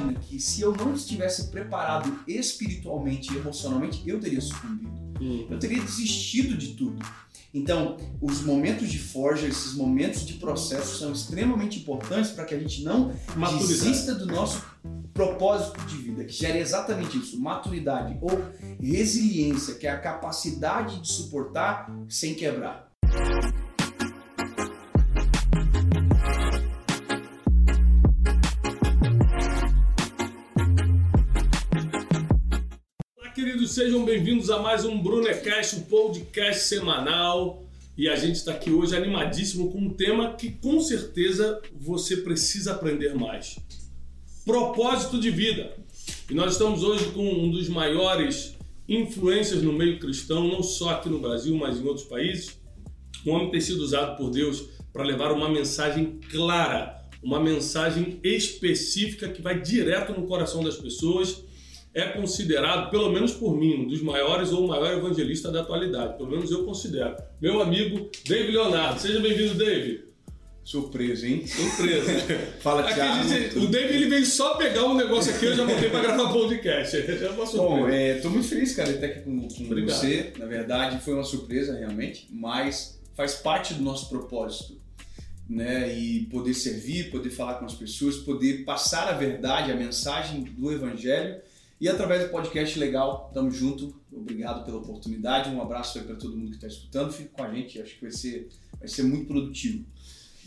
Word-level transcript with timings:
imagina 0.00 0.20
que 0.20 0.40
se 0.40 0.62
eu 0.62 0.74
não 0.74 0.94
estivesse 0.94 1.48
preparado 1.48 2.20
espiritualmente 2.26 3.32
e 3.32 3.36
emocionalmente, 3.36 4.02
eu 4.06 4.18
teria 4.20 4.40
sucumbido. 4.40 4.90
Hum. 5.20 5.46
Eu 5.50 5.58
teria 5.58 5.80
desistido 5.80 6.56
de 6.56 6.74
tudo. 6.74 7.04
Então, 7.52 7.96
os 8.20 8.42
momentos 8.42 8.90
de 8.90 8.98
forja, 8.98 9.46
esses 9.46 9.74
momentos 9.74 10.24
de 10.24 10.34
processo 10.34 10.98
são 10.98 11.12
extremamente 11.12 11.80
importantes 11.80 12.30
para 12.30 12.44
que 12.44 12.54
a 12.54 12.58
gente 12.58 12.84
não 12.84 13.12
Maturidade. 13.34 13.68
desista 13.68 14.14
do 14.14 14.26
nosso 14.26 14.64
propósito 15.12 15.80
de 15.86 15.96
vida, 15.96 16.24
que 16.24 16.32
gera 16.32 16.58
exatamente 16.58 17.18
isso, 17.18 17.40
maturidade 17.40 18.16
ou 18.22 18.30
resiliência, 18.80 19.74
que 19.74 19.86
é 19.86 19.90
a 19.90 19.98
capacidade 19.98 21.00
de 21.00 21.08
suportar 21.08 21.90
sem 22.08 22.34
quebrar. 22.34 22.89
Sejam 33.70 34.04
bem-vindos 34.04 34.50
a 34.50 34.58
mais 34.58 34.84
um 34.84 35.00
Brunecast, 35.00 35.76
um 35.76 35.82
podcast 35.82 36.64
semanal. 36.64 37.62
E 37.96 38.08
a 38.08 38.16
gente 38.16 38.34
está 38.34 38.50
aqui 38.50 38.68
hoje 38.68 38.96
animadíssimo 38.96 39.70
com 39.70 39.78
um 39.78 39.90
tema 39.90 40.32
que 40.32 40.50
com 40.50 40.80
certeza 40.80 41.62
você 41.80 42.16
precisa 42.16 42.72
aprender 42.72 43.14
mais: 43.14 43.60
propósito 44.44 45.20
de 45.20 45.30
vida. 45.30 45.72
E 46.28 46.34
nós 46.34 46.54
estamos 46.54 46.82
hoje 46.82 47.12
com 47.12 47.22
um 47.24 47.48
dos 47.48 47.68
maiores 47.68 48.56
influências 48.88 49.62
no 49.62 49.72
meio 49.72 50.00
cristão, 50.00 50.48
não 50.48 50.64
só 50.64 50.90
aqui 50.90 51.08
no 51.08 51.20
Brasil, 51.20 51.56
mas 51.56 51.78
em 51.78 51.86
outros 51.86 52.06
países. 52.06 52.58
Um 53.24 53.30
homem 53.30 53.52
tem 53.52 53.60
sido 53.60 53.84
usado 53.84 54.16
por 54.16 54.32
Deus 54.32 54.64
para 54.92 55.04
levar 55.04 55.30
uma 55.30 55.48
mensagem 55.48 56.18
clara, 56.28 57.08
uma 57.22 57.38
mensagem 57.38 58.18
específica 58.24 59.28
que 59.28 59.40
vai 59.40 59.60
direto 59.60 60.12
no 60.12 60.26
coração 60.26 60.64
das 60.64 60.76
pessoas 60.76 61.48
é 61.92 62.02
considerado, 62.08 62.90
pelo 62.90 63.10
menos 63.12 63.32
por 63.32 63.56
mim, 63.56 63.82
um 63.84 63.88
dos 63.88 64.00
maiores 64.02 64.52
ou 64.52 64.64
o 64.64 64.68
maior 64.68 64.92
evangelista 64.96 65.50
da 65.50 65.60
atualidade. 65.62 66.16
Pelo 66.16 66.30
menos 66.30 66.50
eu 66.50 66.64
considero. 66.64 67.16
Meu 67.40 67.60
amigo 67.60 68.08
David 68.26 68.52
Leonardo. 68.52 69.00
Seja 69.00 69.18
bem-vindo, 69.20 69.54
David. 69.54 70.04
Surpresa, 70.62 71.26
hein? 71.26 71.44
Surpresa. 71.46 72.12
Fala, 72.60 72.82
Aqui 72.82 72.94
Thiago. 72.94 73.28
gente- 73.28 73.58
o 73.58 73.66
David 73.66 73.94
ele 73.96 74.06
veio 74.08 74.26
só 74.26 74.54
pegar 74.54 74.84
um 74.84 74.94
negócio 74.94 75.34
aqui, 75.34 75.46
eu 75.46 75.56
já 75.56 75.64
montei 75.66 75.90
para 75.90 76.00
gravar 76.02 76.32
podcast. 76.32 76.96
É 77.10 77.28
uma 77.30 77.44
surpresa. 77.46 77.56
Bom, 77.56 77.88
é, 77.88 78.14
tô 78.20 78.30
muito 78.30 78.46
feliz, 78.46 78.76
cara, 78.76 78.88
de 78.90 78.94
estar 78.96 79.06
aqui 79.06 79.20
com, 79.22 79.48
com 79.48 79.64
Obrigado. 79.64 79.96
você. 79.98 80.32
Na 80.38 80.46
verdade, 80.46 81.02
foi 81.02 81.14
uma 81.14 81.24
surpresa, 81.24 81.76
realmente, 81.76 82.28
mas 82.30 83.00
faz 83.16 83.34
parte 83.36 83.74
do 83.74 83.82
nosso 83.82 84.08
propósito. 84.08 84.78
Né? 85.48 85.92
E 85.98 86.26
poder 86.26 86.54
servir, 86.54 87.10
poder 87.10 87.30
falar 87.30 87.54
com 87.54 87.64
as 87.64 87.74
pessoas, 87.74 88.18
poder 88.18 88.64
passar 88.64 89.08
a 89.08 89.12
verdade, 89.12 89.72
a 89.72 89.74
mensagem 89.74 90.42
do 90.44 90.70
Evangelho. 90.70 91.40
E 91.80 91.88
através 91.88 92.22
do 92.24 92.28
podcast 92.28 92.78
legal, 92.78 93.30
tamo 93.32 93.50
junto. 93.50 93.98
Obrigado 94.12 94.64
pela 94.64 94.76
oportunidade. 94.76 95.48
Um 95.48 95.62
abraço 95.62 95.98
aí 95.98 96.04
para 96.04 96.16
todo 96.16 96.36
mundo 96.36 96.50
que 96.50 96.56
está 96.56 96.66
escutando. 96.66 97.10
Fique 97.10 97.30
com 97.30 97.42
a 97.42 97.54
gente, 97.54 97.80
acho 97.80 97.94
que 97.94 98.02
vai 98.02 98.10
ser, 98.10 98.48
vai 98.78 98.86
ser 98.86 99.02
muito 99.04 99.26
produtivo. 99.26 99.86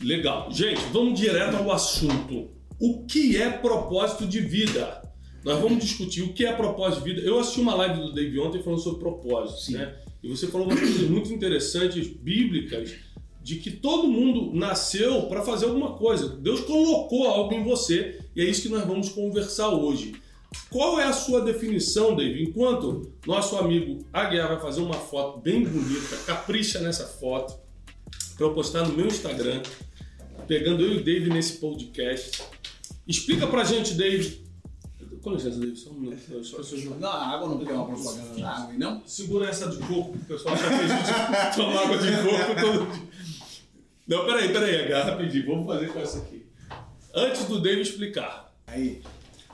Legal. 0.02 0.52
Gente, 0.52 0.82
vamos 0.92 1.20
direto 1.20 1.58
ao 1.58 1.72
assunto. 1.72 2.52
O 2.80 3.04
que 3.06 3.36
é 3.36 3.50
propósito 3.50 4.28
de 4.28 4.42
vida? 4.42 5.02
Nós 5.44 5.60
vamos 5.60 5.84
discutir 5.84 6.22
o 6.22 6.34
que 6.34 6.46
é 6.46 6.54
propósito 6.54 7.04
de 7.04 7.14
vida. 7.14 7.28
Eu 7.28 7.40
assisti 7.40 7.60
uma 7.60 7.74
live 7.76 8.00
do 8.00 8.14
Dave 8.14 8.40
ontem 8.40 8.62
falando 8.62 8.82
sobre 8.82 9.00
propósito, 9.00 9.60
Sim. 9.60 9.74
né? 9.74 9.96
E 10.22 10.30
você 10.30 10.48
falou 10.48 10.68
umas 10.68 10.80
coisas 10.80 11.10
muito 11.10 11.34
interessantes, 11.34 12.08
bíblicas, 12.08 12.94
de 13.42 13.58
que 13.58 13.72
todo 13.72 14.08
mundo 14.08 14.54
nasceu 14.54 15.24
para 15.24 15.42
fazer 15.42 15.66
alguma 15.66 15.96
coisa. 15.96 16.30
Deus 16.30 16.62
colocou 16.62 17.28
algo 17.28 17.54
em 17.54 17.64
você 17.64 18.22
e 18.36 18.42
é 18.42 18.46
isso 18.46 18.62
que 18.62 18.70
nós 18.70 18.86
vamos 18.86 19.10
conversar 19.10 19.70
hoje. 19.70 20.14
Qual 20.70 21.00
é 21.00 21.04
a 21.06 21.14
sua 21.14 21.42
definição, 21.42 22.16
Dave? 22.16 22.44
Enquanto 22.44 23.12
nosso 23.26 23.58
amigo 23.58 24.06
Aguiar 24.12 24.48
vai 24.50 24.60
fazer 24.60 24.82
uma 24.82 24.94
foto 24.96 25.40
bem 25.40 25.64
bonita, 25.64 26.16
capricha 26.26 26.80
nessa 26.80 27.06
foto, 27.06 27.56
para 28.36 28.46
eu 28.46 28.54
postar 28.54 28.88
no 28.88 28.94
meu 28.96 29.08
Instagram, 29.08 29.62
pegando 30.48 30.84
eu 30.84 30.94
e 30.94 30.98
o 30.98 31.04
Dave 31.04 31.30
nesse 31.30 31.54
podcast. 31.60 32.44
Explica 33.08 33.48
pra 33.48 33.64
gente, 33.64 33.94
Dave. 33.94 34.44
Com 35.22 35.32
licença, 35.34 35.58
Dave, 35.60 35.76
só 35.78 35.90
um 35.90 35.94
minuto. 35.94 36.18
Não- 36.30 36.98
Não, 37.00 37.10
a 37.10 37.28
água 37.30 37.48
não 37.50 37.58
quer 37.64 37.72
uma 37.74 37.86
propaganda 37.86 38.42
da 38.42 38.50
água, 38.50 38.74
não? 38.78 39.02
Segura 39.06 39.48
essa 39.48 39.70
de 39.70 39.78
coco, 39.78 40.18
o 40.18 40.26
pessoal 40.26 40.58
já 40.58 40.70
fez 40.78 40.90
gente 40.92 41.56
tomar 41.56 41.82
água 41.84 41.98
de 41.98 42.12
coco 42.12 42.62
todo 42.62 42.92
dia. 42.92 43.04
Não, 44.06 44.26
peraí, 44.26 44.52
peraí, 44.52 44.82
Aguiar, 44.84 45.06
rapidinho. 45.06 45.46
Vamos 45.46 45.66
fazer 45.66 45.94
com 45.94 46.00
essa 46.00 46.18
aqui. 46.18 46.46
Antes 47.16 47.46
do 47.46 47.62
Dave 47.62 47.82
explicar. 47.82 48.54
Aí. 48.68 49.02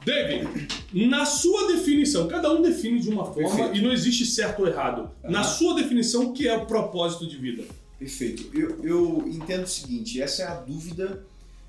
David, 0.05 0.67
na 1.07 1.25
sua 1.25 1.67
definição, 1.67 2.27
cada 2.27 2.51
um 2.53 2.61
define 2.61 2.99
de 2.99 3.09
uma 3.09 3.25
forma 3.25 3.49
Perfeito. 3.49 3.77
e 3.77 3.81
não 3.81 3.91
existe 3.91 4.25
certo 4.25 4.61
ou 4.61 4.67
errado. 4.67 5.11
Na 5.23 5.41
Aham. 5.41 5.49
sua 5.49 5.75
definição, 5.75 6.25
o 6.27 6.33
que 6.33 6.47
é 6.47 6.55
o 6.57 6.65
propósito 6.65 7.27
de 7.27 7.37
vida? 7.37 7.63
Perfeito. 7.97 8.49
Eu, 8.57 8.83
eu 8.83 9.23
entendo 9.27 9.63
o 9.63 9.67
seguinte, 9.67 10.21
essa 10.21 10.43
é 10.43 10.47
a 10.47 10.55
dúvida, 10.55 11.25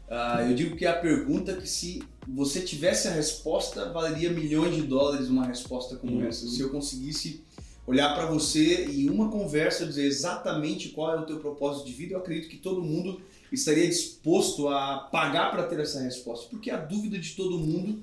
ah, 0.09 0.45
eu 0.49 0.55
digo 0.55 0.77
que 0.77 0.85
é 0.87 0.89
a 0.89 0.95
pergunta 0.97 1.55
que 1.55 1.69
se 1.69 2.03
você 2.29 2.61
tivesse 2.61 3.09
a 3.09 3.11
resposta, 3.11 3.91
valeria 3.93 4.31
milhões 4.31 4.75
de 4.77 4.83
dólares 4.83 5.29
uma 5.29 5.47
resposta 5.47 5.97
como 5.97 6.17
Uhum. 6.17 6.27
essa. 6.27 6.47
Se 6.47 6.61
eu 6.61 6.71
conseguisse 6.71 7.43
olhar 7.87 8.15
para 8.15 8.27
você 8.27 8.87
e 8.87 9.07
em 9.07 9.11
uma 9.11 9.29
conversa 9.31 9.85
dizer 9.85 10.05
exatamente 10.07 10.91
qual 10.91 11.17
é 11.17 11.21
o 11.21 11.27
teu 11.27 11.39
propósito 11.41 11.87
de 11.87 11.93
vida, 11.93 12.15
eu 12.15 12.19
acredito 12.19 12.49
que 12.49 12.57
todo 12.59 12.81
mundo 12.83 13.21
estaria 13.51 13.87
disposto 13.89 14.69
a 14.69 15.09
pagar 15.11 15.51
para 15.51 15.65
ter 15.65 15.81
essa 15.81 16.01
resposta, 16.01 16.47
porque 16.49 16.71
a 16.71 16.77
dúvida 16.77 17.19
de 17.19 17.31
todo 17.35 17.59
mundo 17.59 18.01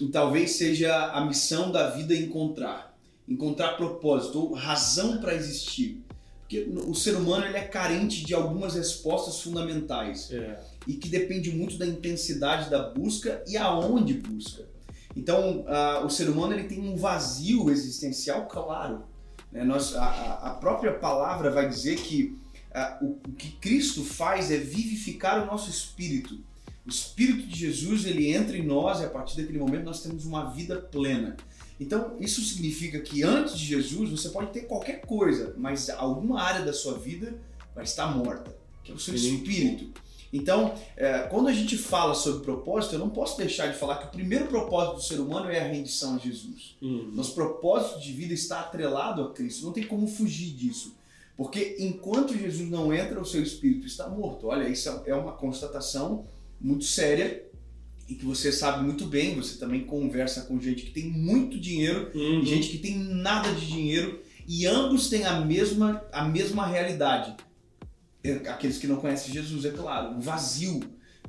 e 0.00 0.06
talvez 0.08 0.52
seja 0.52 1.12
a 1.12 1.24
missão 1.24 1.70
da 1.72 1.90
vida 1.90 2.14
encontrar, 2.14 2.96
encontrar 3.28 3.76
propósito 3.76 4.38
ou 4.40 4.52
razão 4.54 5.18
para 5.18 5.34
existir. 5.34 6.02
Porque 6.40 6.66
o 6.86 6.94
ser 6.94 7.14
humano 7.14 7.44
ele 7.44 7.58
é 7.58 7.64
carente 7.64 8.24
de 8.24 8.32
algumas 8.32 8.74
respostas 8.74 9.40
fundamentais 9.42 10.30
É. 10.32 10.58
e 10.86 10.94
que 10.94 11.08
depende 11.08 11.50
muito 11.50 11.76
da 11.76 11.84
intensidade 11.86 12.70
da 12.70 12.88
busca 12.88 13.42
e 13.46 13.56
aonde 13.56 14.14
busca. 14.14 14.64
Então, 15.14 15.64
ah, 15.66 16.02
o 16.06 16.08
ser 16.08 16.28
humano 16.30 16.54
ele 16.54 16.64
tem 16.68 16.80
um 16.80 16.96
vazio 16.96 17.68
existencial 17.70 18.46
claro. 18.46 19.02
né? 19.52 19.62
Nós, 19.64 19.94
a, 19.96 20.04
a- 20.06 20.50
própria 20.54 20.92
palavra 20.94 21.50
vai 21.50 21.68
dizer 21.68 21.96
que 21.96 22.38
ah, 22.72 22.98
o, 23.02 23.18
o 23.28 23.32
que 23.36 23.50
Cristo 23.52 24.02
faz 24.04 24.50
é 24.50 24.56
vivificar 24.56 25.42
o 25.42 25.46
nosso 25.46 25.68
espírito. 25.68 26.38
O 26.88 26.90
espírito 26.90 27.46
de 27.46 27.54
Jesus 27.54 28.06
ele 28.06 28.32
entra 28.32 28.56
em 28.56 28.64
nós 28.64 29.00
e 29.00 29.04
a 29.04 29.10
partir 29.10 29.36
daquele 29.36 29.58
momento 29.58 29.84
nós 29.84 30.02
temos 30.02 30.24
uma 30.24 30.46
vida 30.46 30.76
plena. 30.76 31.36
Então, 31.78 32.16
isso 32.18 32.42
significa 32.42 32.98
que 33.00 33.22
antes 33.22 33.58
de 33.58 33.66
Jesus 33.66 34.08
você 34.08 34.30
pode 34.30 34.52
ter 34.52 34.62
qualquer 34.62 35.02
coisa, 35.02 35.54
mas 35.58 35.90
alguma 35.90 36.40
área 36.40 36.64
da 36.64 36.72
sua 36.72 36.94
vida 36.94 37.38
vai 37.74 37.84
estar 37.84 38.06
morta, 38.16 38.56
que 38.82 38.90
é 38.90 38.94
o 38.94 38.98
seu 38.98 39.14
espírito. 39.14 39.92
Então, 40.32 40.74
é, 40.96 41.24
quando 41.24 41.48
a 41.48 41.52
gente 41.52 41.76
fala 41.76 42.14
sobre 42.14 42.42
propósito, 42.42 42.94
eu 42.94 42.98
não 42.98 43.10
posso 43.10 43.36
deixar 43.36 43.66
de 43.66 43.78
falar 43.78 43.98
que 43.98 44.06
o 44.06 44.10
primeiro 44.10 44.46
propósito 44.46 44.96
do 44.96 45.02
ser 45.02 45.20
humano 45.20 45.50
é 45.50 45.60
a 45.60 45.68
rendição 45.68 46.16
a 46.16 46.18
Jesus. 46.18 46.74
Hum. 46.80 47.10
Nosso 47.12 47.34
propósito 47.34 48.00
de 48.00 48.12
vida 48.12 48.32
está 48.32 48.60
atrelado 48.60 49.22
a 49.22 49.34
Cristo, 49.34 49.66
não 49.66 49.74
tem 49.74 49.86
como 49.86 50.08
fugir 50.08 50.54
disso. 50.54 50.96
Porque 51.36 51.76
enquanto 51.78 52.36
Jesus 52.36 52.70
não 52.70 52.94
entra, 52.94 53.20
o 53.20 53.26
seu 53.26 53.42
espírito 53.42 53.86
está 53.86 54.08
morto. 54.08 54.46
Olha, 54.46 54.66
isso 54.66 54.88
é 55.04 55.14
uma 55.14 55.32
constatação 55.32 56.24
muito 56.60 56.84
séria 56.84 57.44
e 58.08 58.14
que 58.14 58.24
você 58.24 58.50
sabe 58.50 58.84
muito 58.84 59.06
bem. 59.06 59.34
Você 59.36 59.58
também 59.58 59.84
conversa 59.84 60.42
com 60.42 60.60
gente 60.60 60.82
que 60.84 60.90
tem 60.90 61.08
muito 61.10 61.58
dinheiro 61.58 62.10
Uhum. 62.14 62.40
e 62.42 62.46
gente 62.46 62.68
que 62.68 62.78
tem 62.78 62.96
nada 62.98 63.52
de 63.52 63.66
dinheiro 63.66 64.20
e 64.46 64.66
ambos 64.66 65.08
têm 65.08 65.24
a 65.24 65.40
mesma, 65.40 66.02
a 66.12 66.24
mesma 66.24 66.66
realidade. 66.66 67.34
É, 68.24 68.48
Aqueles 68.48 68.78
que 68.78 68.86
não 68.86 68.96
conhecem 68.96 69.32
Jesus, 69.32 69.64
é 69.64 69.70
claro, 69.70 70.16
um 70.16 70.20
vazio 70.20 70.80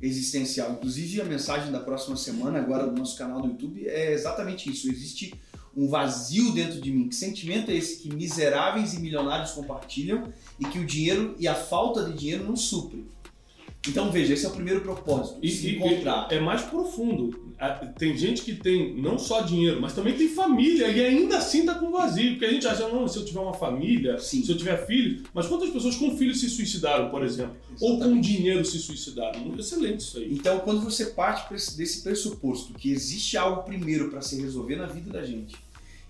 existencial. 0.02 0.72
Inclusive, 0.72 1.20
a 1.20 1.24
mensagem 1.24 1.70
da 1.70 1.80
próxima 1.80 2.16
semana, 2.16 2.58
agora 2.58 2.86
no 2.86 2.92
nosso 2.96 3.16
canal 3.18 3.40
do 3.42 3.48
YouTube, 3.48 3.86
é 3.86 4.12
exatamente 4.12 4.70
isso. 4.70 4.88
Existe 4.90 5.34
um 5.76 5.86
vazio 5.88 6.50
dentro 6.52 6.80
de 6.80 6.90
mim. 6.90 7.08
Que 7.08 7.14
sentimento 7.14 7.70
é 7.70 7.74
esse 7.76 7.98
que 7.98 8.12
miseráveis 8.14 8.94
e 8.94 9.00
milionários 9.00 9.52
compartilham 9.52 10.32
e 10.58 10.64
que 10.64 10.78
o 10.78 10.86
dinheiro 10.86 11.36
e 11.38 11.46
a 11.46 11.54
falta 11.54 12.04
de 12.04 12.18
dinheiro 12.18 12.44
não 12.44 12.56
supre? 12.56 13.04
Então, 13.88 14.10
veja, 14.10 14.34
esse 14.34 14.44
é 14.44 14.48
o 14.48 14.52
primeiro 14.52 14.82
propósito, 14.82 15.38
E, 15.42 15.50
se 15.50 15.76
encontrar. 15.76 16.28
é 16.30 16.38
mais 16.38 16.62
profundo. 16.62 17.48
Tem 17.98 18.16
gente 18.16 18.42
que 18.42 18.54
tem 18.54 18.94
não 19.00 19.18
só 19.18 19.42
dinheiro, 19.42 19.80
mas 19.80 19.94
também 19.94 20.14
tem 20.14 20.28
família 20.28 20.88
e 20.88 21.04
ainda 21.04 21.38
assim 21.38 21.64
tá 21.64 21.74
com 21.74 21.90
vazio. 21.90 22.32
Porque 22.32 22.44
a 22.46 22.52
gente 22.52 22.66
acha, 22.66 22.88
não, 22.88 23.06
se 23.08 23.18
eu 23.18 23.24
tiver 23.24 23.40
uma 23.40 23.52
família, 23.54 24.18
Sim. 24.18 24.42
se 24.42 24.50
eu 24.50 24.56
tiver 24.56 24.86
filho. 24.86 25.22
Mas 25.34 25.46
quantas 25.46 25.70
pessoas 25.70 25.96
com 25.96 26.16
filhos 26.16 26.40
se 26.40 26.48
suicidaram, 26.48 27.10
por 27.10 27.22
exemplo? 27.22 27.56
Ou 27.80 27.92
com 27.92 28.04
Exatamente. 28.04 28.28
dinheiro 28.34 28.64
se 28.64 28.78
suicidaram? 28.78 29.54
Excelente 29.58 30.00
isso 30.00 30.18
aí. 30.18 30.32
Então, 30.32 30.60
quando 30.60 30.80
você 30.80 31.06
parte 31.06 31.52
desse 31.76 32.02
pressuposto 32.02 32.72
que 32.74 32.90
existe 32.90 33.36
algo 33.36 33.62
primeiro 33.62 34.10
para 34.10 34.20
se 34.22 34.40
resolver 34.40 34.76
na 34.76 34.86
vida 34.86 35.10
da 35.10 35.22
gente 35.22 35.54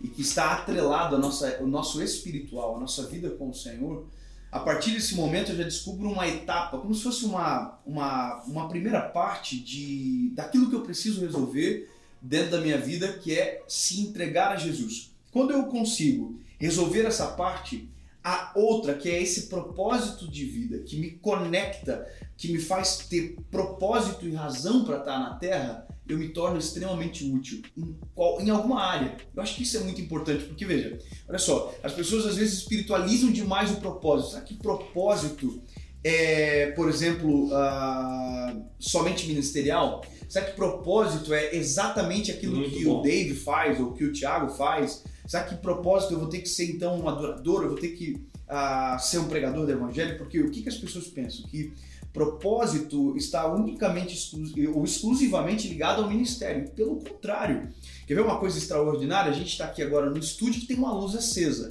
e 0.00 0.08
que 0.08 0.22
está 0.22 0.52
atrelado 0.52 1.16
ao 1.16 1.20
nossa, 1.20 1.56
ao 1.60 1.66
nosso 1.66 2.00
espiritual, 2.02 2.76
à 2.76 2.80
nossa 2.80 3.06
vida 3.06 3.30
com 3.30 3.50
o 3.50 3.54
Senhor, 3.54 4.06
a 4.50 4.58
partir 4.58 4.92
desse 4.92 5.14
momento 5.14 5.52
eu 5.52 5.56
já 5.56 5.62
descubro 5.62 6.10
uma 6.10 6.26
etapa, 6.26 6.78
como 6.78 6.94
se 6.94 7.02
fosse 7.02 7.24
uma, 7.24 7.78
uma, 7.86 8.42
uma 8.46 8.68
primeira 8.68 9.00
parte 9.00 9.58
de 9.60 10.30
daquilo 10.34 10.68
que 10.68 10.74
eu 10.74 10.82
preciso 10.82 11.20
resolver 11.20 11.88
dentro 12.20 12.50
da 12.52 12.60
minha 12.60 12.78
vida, 12.78 13.12
que 13.12 13.38
é 13.38 13.62
se 13.68 14.00
entregar 14.00 14.52
a 14.52 14.56
Jesus. 14.56 15.12
Quando 15.30 15.52
eu 15.52 15.64
consigo 15.64 16.40
resolver 16.58 17.06
essa 17.06 17.28
parte, 17.28 17.88
a 18.22 18.52
outra, 18.54 18.94
que 18.94 19.08
é 19.08 19.22
esse 19.22 19.46
propósito 19.46 20.28
de 20.28 20.44
vida, 20.44 20.78
que 20.80 20.96
me 20.96 21.12
conecta, 21.12 22.06
que 22.36 22.52
me 22.52 22.58
faz 22.58 22.98
ter 23.08 23.36
propósito 23.50 24.26
e 24.26 24.34
razão 24.34 24.84
para 24.84 24.98
estar 24.98 25.18
na 25.18 25.36
Terra, 25.36 25.86
eu 26.12 26.18
me 26.18 26.28
torno 26.28 26.58
extremamente 26.58 27.24
útil 27.24 27.62
em, 27.76 27.96
qual, 28.14 28.40
em 28.40 28.50
alguma 28.50 28.82
área. 28.82 29.16
Eu 29.34 29.42
acho 29.42 29.56
que 29.56 29.62
isso 29.62 29.76
é 29.76 29.80
muito 29.80 30.00
importante, 30.00 30.44
porque 30.44 30.64
veja, 30.64 30.98
olha 31.28 31.38
só, 31.38 31.74
as 31.82 31.92
pessoas 31.92 32.26
às 32.26 32.36
vezes 32.36 32.60
espiritualizam 32.60 33.30
demais 33.30 33.70
o 33.70 33.76
propósito. 33.76 34.30
Será 34.32 34.42
que 34.42 34.54
propósito 34.54 35.62
é, 36.02 36.70
por 36.72 36.88
exemplo, 36.88 37.46
uh, 37.46 38.64
somente 38.78 39.26
ministerial? 39.26 40.04
Será 40.28 40.46
que 40.46 40.56
propósito 40.56 41.34
é 41.34 41.56
exatamente 41.56 42.30
aquilo 42.30 42.56
muito 42.56 42.70
que 42.70 42.84
bom. 42.84 43.00
o 43.00 43.02
Dave 43.02 43.34
faz 43.34 43.80
ou 43.80 43.92
que 43.92 44.04
o 44.04 44.12
Thiago 44.12 44.52
faz? 44.54 45.04
Será 45.26 45.44
que 45.44 45.56
propósito 45.56 46.14
eu 46.14 46.20
vou 46.20 46.28
ter 46.28 46.40
que 46.40 46.48
ser 46.48 46.70
então 46.70 47.00
um 47.00 47.08
adorador, 47.08 47.62
eu 47.62 47.70
vou 47.70 47.78
ter 47.78 47.90
que 47.90 48.29
uh, 48.50 48.98
ser 48.98 49.18
um 49.18 49.28
pregador 49.28 49.64
do 49.64 49.72
evangelho? 49.72 50.18
Porque 50.18 50.40
o 50.40 50.50
que, 50.50 50.62
que 50.62 50.68
as 50.68 50.76
pessoas 50.76 51.06
pensam? 51.06 51.46
Que 51.46 51.72
propósito 52.12 53.16
está 53.16 53.52
unicamente 53.52 54.30
ou 54.74 54.84
exclusivamente 54.84 55.68
ligado 55.68 56.02
ao 56.02 56.08
ministério. 56.08 56.68
Pelo 56.70 56.96
contrário, 56.96 57.68
quer 58.06 58.14
ver 58.14 58.22
uma 58.22 58.38
coisa 58.38 58.58
extraordinária? 58.58 59.30
A 59.30 59.34
gente 59.34 59.50
está 59.50 59.66
aqui 59.66 59.82
agora 59.82 60.10
no 60.10 60.18
estúdio 60.18 60.60
que 60.60 60.66
tem 60.66 60.76
uma 60.76 60.92
luz 60.92 61.14
acesa. 61.14 61.68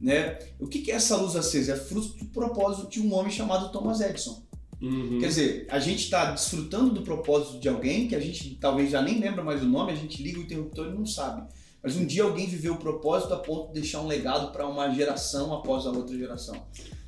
Né? 0.00 0.38
O 0.58 0.66
que, 0.66 0.78
que 0.80 0.90
é 0.90 0.94
essa 0.94 1.16
luz 1.16 1.36
acesa? 1.36 1.72
É 1.72 1.76
fruto 1.76 2.16
do 2.16 2.24
propósito 2.26 2.88
de 2.88 3.00
um 3.00 3.12
homem 3.12 3.30
chamado 3.30 3.70
Thomas 3.70 4.00
Edison. 4.00 4.42
Uhum. 4.80 5.18
Quer 5.20 5.26
dizer, 5.26 5.66
a 5.68 5.78
gente 5.78 6.04
está 6.04 6.30
desfrutando 6.30 6.94
do 6.94 7.02
propósito 7.02 7.60
de 7.60 7.68
alguém 7.68 8.08
que 8.08 8.14
a 8.14 8.20
gente 8.20 8.54
talvez 8.54 8.90
já 8.90 9.02
nem 9.02 9.20
lembra 9.20 9.44
mais 9.44 9.62
o 9.62 9.68
nome, 9.68 9.92
a 9.92 9.94
gente 9.94 10.22
liga 10.22 10.38
o 10.38 10.42
interruptor 10.42 10.86
e 10.86 10.94
não 10.94 11.04
sabe. 11.04 11.42
Mas 11.82 11.96
um 11.96 12.04
dia 12.04 12.24
alguém 12.24 12.46
viveu 12.46 12.74
o 12.74 12.78
propósito 12.78 13.32
a 13.32 13.38
ponto 13.38 13.68
de 13.68 13.80
deixar 13.80 14.00
um 14.00 14.06
legado 14.06 14.52
para 14.52 14.66
uma 14.66 14.90
geração 14.90 15.54
após 15.54 15.86
a 15.86 15.90
outra 15.90 16.16
geração. 16.16 16.54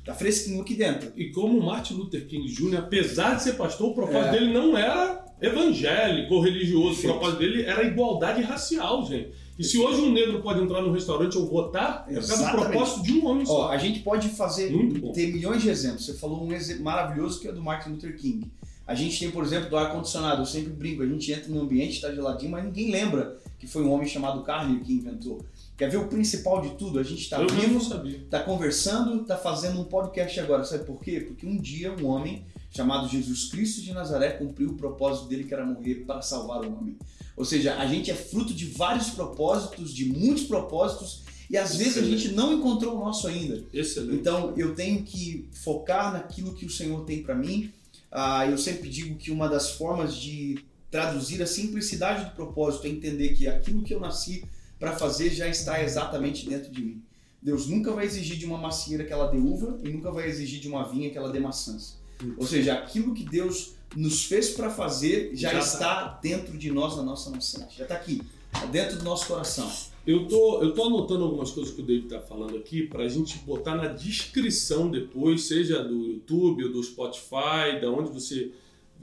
Tá 0.03 0.13
fresquinho 0.13 0.61
aqui 0.61 0.75
dentro. 0.75 1.13
E 1.15 1.31
como 1.31 1.61
Martin 1.61 1.93
Luther 1.93 2.27
King 2.27 2.47
Jr., 2.51 2.79
apesar 2.79 3.35
de 3.35 3.43
ser 3.43 3.53
pastor, 3.53 3.91
o 3.91 3.93
propósito 3.93 4.27
é. 4.27 4.31
dele 4.31 4.51
não 4.51 4.77
era 4.77 5.23
evangélico 5.41 6.33
ou 6.33 6.41
religioso. 6.41 6.95
Perfeito. 6.95 7.07
O 7.07 7.19
propósito 7.19 7.39
dele 7.39 7.63
era 7.63 7.83
igualdade 7.83 8.41
racial, 8.41 9.05
gente. 9.05 9.31
E 9.57 9.63
se 9.63 9.77
hoje 9.77 10.01
um 10.01 10.11
negro 10.11 10.41
pode 10.41 10.61
entrar 10.61 10.81
no 10.81 10.91
restaurante 10.91 11.37
ou 11.37 11.47
votar, 11.47 12.05
é 12.09 12.19
por 12.19 12.27
causa 12.27 12.45
do 12.45 12.51
propósito 12.51 13.03
de 13.03 13.13
um 13.13 13.27
homem 13.27 13.45
só. 13.45 13.67
Ó, 13.67 13.69
a 13.69 13.77
gente 13.77 13.99
pode 13.99 14.29
fazer, 14.29 14.73
ter 15.13 15.31
milhões 15.31 15.61
de 15.61 15.69
exemplos. 15.69 16.05
Você 16.05 16.15
falou 16.15 16.43
um 16.43 16.51
exemplo 16.51 16.83
maravilhoso 16.83 17.39
que 17.39 17.47
é 17.47 17.51
do 17.51 17.61
Martin 17.61 17.91
Luther 17.91 18.17
King. 18.17 18.51
A 18.85 18.95
gente 18.95 19.17
tem, 19.19 19.31
por 19.31 19.43
exemplo, 19.43 19.69
do 19.69 19.77
ar-condicionado. 19.77 20.41
Eu 20.41 20.45
sempre 20.45 20.73
brinco, 20.73 21.03
a 21.03 21.05
gente 21.05 21.31
entra 21.31 21.49
no 21.49 21.61
ambiente, 21.61 21.93
está 21.93 22.11
geladinho, 22.11 22.51
mas 22.51 22.65
ninguém 22.65 22.91
lembra 22.91 23.37
que 23.63 23.71
foi 23.71 23.81
um 23.81 23.91
homem 23.91 24.05
chamado 24.05 24.43
Carnegie 24.43 24.83
que 24.83 24.93
inventou. 24.93 25.45
Quer 25.77 25.89
ver 25.89 25.97
o 25.97 26.07
principal 26.07 26.61
de 26.61 26.71
tudo? 26.71 26.99
A 26.99 27.03
gente 27.03 27.21
está 27.21 27.39
vivo, 27.39 27.77
está 27.77 28.43
conversando, 28.43 29.21
está 29.21 29.37
fazendo 29.37 29.79
um 29.79 29.85
podcast 29.85 30.37
agora. 30.41 30.65
Sabe 30.65 30.83
por 30.83 30.99
quê? 30.99 31.21
Porque 31.21 31.47
um 31.47 31.57
dia 31.57 31.95
um 31.95 32.07
homem 32.07 32.45
chamado 32.69 33.07
Jesus 33.07 33.45
Cristo 33.45 33.81
de 33.81 33.93
Nazaré 33.93 34.31
cumpriu 34.31 34.71
o 34.71 34.75
propósito 34.75 35.29
dele 35.29 35.45
que 35.45 35.53
era 35.53 35.65
morrer 35.65 36.03
para 36.05 36.21
salvar 36.21 36.65
o 36.65 36.77
homem. 36.77 36.97
Ou 37.37 37.45
seja, 37.45 37.77
a 37.77 37.87
gente 37.87 38.11
é 38.11 38.13
fruto 38.13 38.53
de 38.53 38.65
vários 38.65 39.11
propósitos, 39.11 39.93
de 39.93 40.05
muitos 40.05 40.43
propósitos, 40.43 41.23
e 41.49 41.57
às 41.57 41.71
Excelente. 41.71 41.83
vezes 41.85 42.03
a 42.03 42.05
gente 42.05 42.35
não 42.35 42.53
encontrou 42.53 42.97
o 42.97 42.99
nosso 42.99 43.27
ainda. 43.27 43.63
Excelente. 43.73 44.17
Então 44.17 44.53
eu 44.57 44.75
tenho 44.75 45.03
que 45.03 45.47
focar 45.53 46.11
naquilo 46.11 46.53
que 46.53 46.65
o 46.65 46.69
Senhor 46.69 47.05
tem 47.05 47.23
para 47.23 47.33
mim. 47.33 47.71
Ah, 48.11 48.45
eu 48.45 48.57
sempre 48.57 48.89
digo 48.89 49.15
que 49.15 49.31
uma 49.31 49.47
das 49.47 49.71
formas 49.71 50.15
de 50.15 50.63
traduzir 50.93 51.41
a 51.41 51.47
simplicidade 51.47 52.25
do 52.25 52.35
propósito 52.35 52.85
é 52.85 52.89
entender 52.91 53.29
que 53.29 53.47
aquilo 53.47 53.81
que 53.81 53.95
eu 53.95 53.99
nasci 53.99 54.45
para 54.77 54.95
fazer 54.95 55.31
já 55.31 55.47
está 55.47 55.81
exatamente 55.81 56.47
dentro 56.47 56.71
de 56.71 56.83
mim. 56.83 57.01
Deus 57.41 57.65
nunca 57.65 57.91
vai 57.91 58.05
exigir 58.05 58.37
de 58.37 58.45
uma 58.45 58.59
macieira 58.59 59.03
que 59.03 59.11
ela 59.11 59.25
dê 59.25 59.37
uva 59.37 59.79
e 59.83 59.89
nunca 59.89 60.11
vai 60.11 60.29
exigir 60.29 60.61
de 60.61 60.67
uma 60.67 60.87
vinha 60.87 61.09
que 61.09 61.17
ela 61.17 61.31
dê 61.31 61.39
maçãs. 61.39 61.97
Ou 62.37 62.45
seja, 62.45 62.75
aquilo 62.75 63.11
que 63.15 63.23
Deus 63.23 63.73
nos 63.95 64.25
fez 64.25 64.51
para 64.51 64.69
fazer 64.69 65.31
já, 65.33 65.49
já 65.49 65.57
tá. 65.57 65.65
está 65.65 65.95
tá. 65.95 66.19
dentro 66.21 66.55
de 66.55 66.71
nós, 66.71 66.95
na 66.95 67.01
nossa 67.01 67.31
nação. 67.31 67.67
Já 67.75 67.85
está 67.85 67.95
aqui, 67.95 68.21
está 68.53 68.67
dentro 68.67 68.97
do 68.97 69.03
nosso 69.03 69.25
coração. 69.25 69.71
Eu 70.05 70.27
tô, 70.27 70.61
eu 70.61 70.75
tô 70.75 70.83
anotando 70.83 71.23
algumas 71.23 71.49
coisas 71.49 71.73
que 71.73 71.81
o 71.81 71.83
David 71.83 72.05
está 72.05 72.19
falando 72.19 72.55
aqui 72.55 72.83
para 72.83 73.05
a 73.05 73.09
gente 73.09 73.39
botar 73.39 73.75
na 73.75 73.87
descrição 73.87 74.91
depois, 74.91 75.47
seja 75.47 75.83
do 75.83 76.05
YouTube 76.05 76.65
ou 76.65 76.71
do 76.71 76.83
Spotify, 76.83 77.81
da 77.81 77.89
onde 77.89 78.11
você 78.11 78.51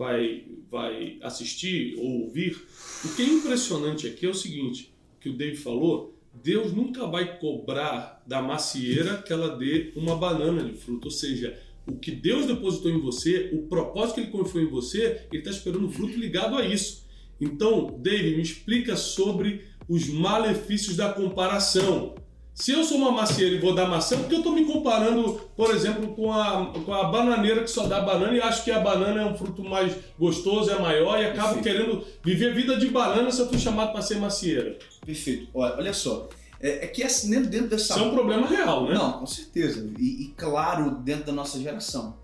vai, 0.01 0.45
vai 0.71 1.19
assistir 1.21 1.95
ou 1.99 2.23
ouvir, 2.23 2.59
o 3.05 3.15
que 3.15 3.21
é 3.21 3.27
impressionante 3.27 4.07
aqui 4.07 4.25
é 4.25 4.31
o 4.31 4.35
seguinte, 4.35 4.95
que 5.21 5.29
o 5.29 5.37
Dave 5.37 5.57
falou, 5.57 6.19
Deus 6.33 6.73
nunca 6.73 7.07
vai 7.07 7.39
cobrar 7.39 8.23
da 8.27 8.41
macieira 8.41 9.19
que 9.19 9.31
ela 9.31 9.59
dê 9.59 9.93
uma 9.95 10.17
banana 10.17 10.65
de 10.65 10.73
fruto, 10.73 11.09
ou 11.09 11.11
seja, 11.11 11.61
o 11.87 11.97
que 11.97 12.11
Deus 12.11 12.47
depositou 12.47 12.91
em 12.91 12.99
você, 12.99 13.51
o 13.53 13.67
propósito 13.69 14.15
que 14.15 14.21
Ele 14.23 14.31
confiou 14.31 14.65
em 14.65 14.71
você, 14.71 15.27
Ele 15.31 15.41
está 15.41 15.51
esperando 15.51 15.87
o 15.87 15.93
fruto 15.93 16.19
ligado 16.19 16.57
a 16.57 16.65
isso. 16.65 17.07
Então, 17.39 17.99
Dave, 18.01 18.37
me 18.37 18.43
explica 18.43 18.97
sobre 18.97 19.67
os 19.87 20.09
malefícios 20.09 20.97
da 20.97 21.13
comparação. 21.13 22.15
Se 22.61 22.73
eu 22.73 22.85
sou 22.85 22.99
uma 22.99 23.11
macieira 23.11 23.55
e 23.55 23.59
vou 23.59 23.75
dar 23.75 23.89
maçã, 23.89 24.19
porque 24.19 24.35
eu 24.35 24.41
estou 24.41 24.53
me 24.53 24.67
comparando, 24.67 25.41
por 25.57 25.75
exemplo, 25.75 26.15
com 26.15 26.31
a, 26.31 26.67
com 26.67 26.93
a 26.93 27.05
bananeira 27.05 27.63
que 27.63 27.71
só 27.71 27.87
dá 27.87 28.03
banana 28.03 28.35
e 28.35 28.41
acho 28.43 28.63
que 28.63 28.71
a 28.71 28.79
banana 28.79 29.23
é 29.23 29.25
um 29.25 29.35
fruto 29.35 29.65
mais 29.65 29.97
gostoso, 30.19 30.71
é 30.71 30.79
maior 30.79 31.19
e 31.19 31.25
acabo 31.25 31.55
Perfeito. 31.55 31.63
querendo 31.63 32.05
viver 32.23 32.55
vida 32.55 32.77
de 32.77 32.89
banana 32.89 33.31
se 33.33 33.41
eu 33.41 33.49
fui 33.49 33.59
chamado 33.59 33.93
para 33.93 34.03
ser 34.03 34.19
macieira. 34.19 34.79
Perfeito. 35.07 35.49
Olha, 35.55 35.75
olha 35.77 35.95
só. 35.95 36.29
É, 36.61 36.85
é 36.85 36.87
que 36.87 37.03
assim, 37.03 37.31
dentro, 37.31 37.49
dentro 37.49 37.69
dessa. 37.69 37.95
Isso 37.95 38.05
é 38.05 38.07
um 38.07 38.13
problema 38.13 38.47
real, 38.47 38.87
né? 38.87 38.93
Não, 38.93 39.13
com 39.13 39.27
certeza. 39.27 39.91
E, 39.99 40.25
e 40.25 40.35
claro, 40.37 40.97
dentro 40.97 41.25
da 41.25 41.33
nossa 41.33 41.59
geração. 41.59 42.15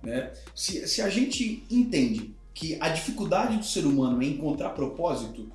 Né? 0.00 0.30
Se, 0.54 0.86
se 0.86 1.02
a 1.02 1.10
gente 1.10 1.64
entende 1.68 2.32
que 2.54 2.78
a 2.80 2.90
dificuldade 2.90 3.56
do 3.56 3.64
ser 3.64 3.84
humano 3.84 4.22
é 4.22 4.26
encontrar 4.26 4.70
propósito, 4.70 5.50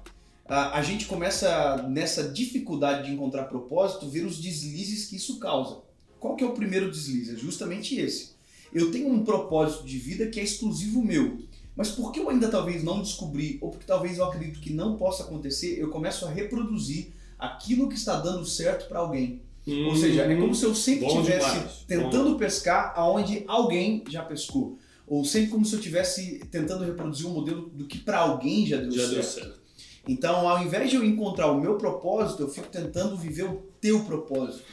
a, 0.48 0.78
a 0.78 0.84
gente 0.84 1.06
começa 1.06 1.84
nessa 1.90 2.30
dificuldade 2.30 3.08
de 3.08 3.14
encontrar 3.14 3.46
propósito 3.46 4.08
ver 4.08 4.26
os 4.26 4.40
deslizes 4.40 5.06
que 5.08 5.16
isso 5.16 5.40
causa. 5.40 5.80
Qual 6.20 6.36
que 6.36 6.44
é 6.44 6.48
o 6.48 6.54
primeiro 6.54 6.92
deslize? 6.92 7.34
É 7.34 7.38
justamente 7.38 8.00
esse. 8.00 8.36
Eu 8.74 8.92
tenho 8.92 9.12
um 9.12 9.24
propósito 9.24 9.86
de 9.86 9.98
vida 9.98 10.28
que 10.28 10.40
é 10.40 10.44
exclusivo 10.44 11.04
meu. 11.04 11.40
Mas 11.76 11.92
por 11.92 12.12
que 12.12 12.20
eu 12.20 12.30
ainda 12.30 12.48
talvez 12.48 12.84
não 12.84 13.02
descobri, 13.02 13.58
ou 13.62 13.70
porque 13.70 13.86
talvez 13.86 14.18
eu 14.18 14.26
acredito 14.26 14.60
que 14.60 14.72
não 14.72 14.96
possa 14.96 15.24
acontecer, 15.24 15.78
eu 15.78 15.90
começo 15.90 16.26
a 16.26 16.30
reproduzir 16.30 17.12
aquilo 17.38 17.90
que 17.90 17.96
está 17.96 18.20
dando 18.20 18.46
certo 18.46 18.88
para 18.88 19.00
alguém. 19.00 19.42
Hum, 19.68 19.88
ou 19.88 19.96
seja, 19.96 20.22
é 20.22 20.36
como 20.36 20.54
se 20.54 20.64
eu 20.64 20.76
sempre 20.76 21.08
estivesse 21.08 21.86
tentando 21.86 22.32
bom. 22.32 22.38
pescar 22.38 22.94
aonde 22.96 23.44
alguém 23.48 24.04
já 24.08 24.24
pescou. 24.24 24.78
Ou 25.08 25.26
sempre 25.26 25.50
como 25.50 25.66
se 25.66 25.74
eu 25.74 25.80
estivesse 25.80 26.40
tentando 26.52 26.84
reproduzir 26.84 27.28
um 27.28 27.34
modelo 27.34 27.70
do 27.70 27.86
que 27.86 27.98
para 27.98 28.20
alguém 28.20 28.66
já 28.66 28.78
deu 28.78 28.92
já 28.92 29.02
certo. 29.02 29.14
Deu 29.14 29.24
certo. 29.24 29.65
Então, 30.08 30.48
ao 30.48 30.64
invés 30.64 30.90
de 30.90 30.96
eu 30.96 31.04
encontrar 31.04 31.52
o 31.52 31.60
meu 31.60 31.78
propósito, 31.78 32.44
eu 32.44 32.50
fico 32.50 32.68
tentando 32.68 33.18
viver 33.18 33.44
o 33.44 33.64
teu 33.82 34.04
propósito. 34.04 34.64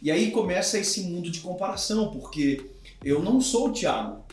E 0.00 0.10
aí 0.10 0.30
começa 0.30 0.78
esse 0.78 1.02
mundo 1.02 1.30
de 1.30 1.40
comparação, 1.40 2.10
porque 2.10 2.70
eu 3.04 3.22
não 3.22 3.40
sou 3.40 3.68
o 3.68 3.72
Thiago. 3.72 4.24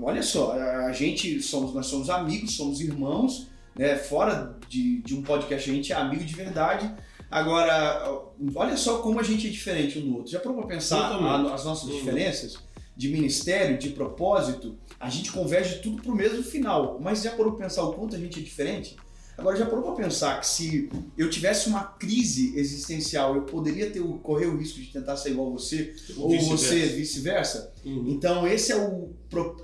Olha 0.00 0.22
só, 0.22 0.52
a 0.52 0.92
gente 0.92 1.40
somos, 1.40 1.74
nós 1.74 1.86
somos 1.86 2.10
amigos, 2.10 2.56
somos 2.56 2.80
irmãos, 2.80 3.48
né? 3.76 3.96
Fora 3.96 4.56
de, 4.68 5.02
de 5.02 5.14
um 5.14 5.22
podcast 5.22 5.70
a 5.70 5.74
gente 5.74 5.92
é 5.92 5.96
amigo 5.96 6.24
de 6.24 6.34
verdade. 6.34 6.90
Agora, 7.30 8.22
olha 8.54 8.76
só 8.76 8.98
como 8.98 9.18
a 9.18 9.22
gente 9.22 9.46
é 9.46 9.50
diferente 9.50 9.98
um 9.98 10.02
do 10.02 10.16
outro. 10.16 10.30
Já 10.30 10.40
parou 10.40 10.58
para 10.58 10.68
pensar 10.68 11.00
a, 11.00 11.54
as 11.54 11.64
nossas 11.64 11.90
diferenças 11.90 12.58
de 12.96 13.08
ministério, 13.08 13.76
de 13.76 13.90
propósito? 13.90 14.78
A 15.00 15.10
gente 15.10 15.32
converge 15.32 15.80
tudo 15.80 16.02
para 16.02 16.12
o 16.12 16.14
mesmo 16.14 16.42
final. 16.42 16.98
Mas 17.00 17.22
já 17.22 17.32
parou 17.32 17.52
para 17.52 17.64
pensar 17.64 17.82
o 17.82 17.92
quanto 17.92 18.14
a 18.14 18.18
gente 18.18 18.38
é 18.38 18.42
diferente? 18.42 18.96
Agora, 19.36 19.56
já 19.56 19.66
parou 19.66 19.82
para 19.82 20.04
pensar 20.04 20.40
que 20.40 20.46
se 20.46 20.88
eu 21.18 21.28
tivesse 21.28 21.68
uma 21.68 21.82
crise 21.82 22.56
existencial, 22.56 23.34
eu 23.34 23.42
poderia 23.42 23.90
ter 23.90 24.00
correr 24.22 24.46
o 24.46 24.56
risco 24.56 24.80
de 24.80 24.92
tentar 24.92 25.16
ser 25.16 25.30
igual 25.30 25.48
a 25.48 25.52
você, 25.52 25.94
ou, 26.16 26.32
ou 26.32 26.40
você 26.40 26.86
vice-versa? 26.86 27.72
Uhum. 27.84 28.04
Então, 28.08 28.46
esse 28.46 28.70
é 28.70 28.76
o, 28.76 29.10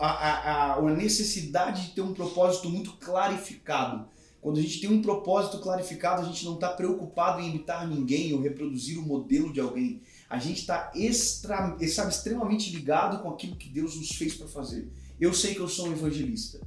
a, 0.00 0.06
a, 0.06 0.74
a 0.74 0.94
necessidade 0.94 1.88
de 1.88 1.94
ter 1.94 2.00
um 2.00 2.12
propósito 2.12 2.68
muito 2.68 2.92
clarificado. 2.94 4.08
Quando 4.40 4.58
a 4.58 4.62
gente 4.62 4.80
tem 4.80 4.90
um 4.90 5.02
propósito 5.02 5.58
clarificado, 5.58 6.22
a 6.22 6.24
gente 6.24 6.44
não 6.44 6.54
está 6.54 6.70
preocupado 6.70 7.40
em 7.40 7.50
imitar 7.50 7.86
ninguém 7.86 8.32
ou 8.32 8.40
reproduzir 8.40 8.98
o 8.98 9.02
modelo 9.02 9.52
de 9.52 9.60
alguém. 9.60 10.00
A 10.28 10.38
gente 10.38 10.60
está 10.60 10.90
extra, 10.94 11.76
sabe, 11.88 12.10
extremamente 12.10 12.70
ligado 12.70 13.22
com 13.22 13.28
aquilo 13.28 13.56
que 13.56 13.68
Deus 13.68 13.96
nos 13.96 14.10
fez 14.12 14.34
para 14.34 14.48
fazer. 14.48 14.88
Eu 15.20 15.34
sei 15.34 15.54
que 15.54 15.60
eu 15.60 15.68
sou 15.68 15.88
um 15.88 15.92
evangelista. 15.92 16.58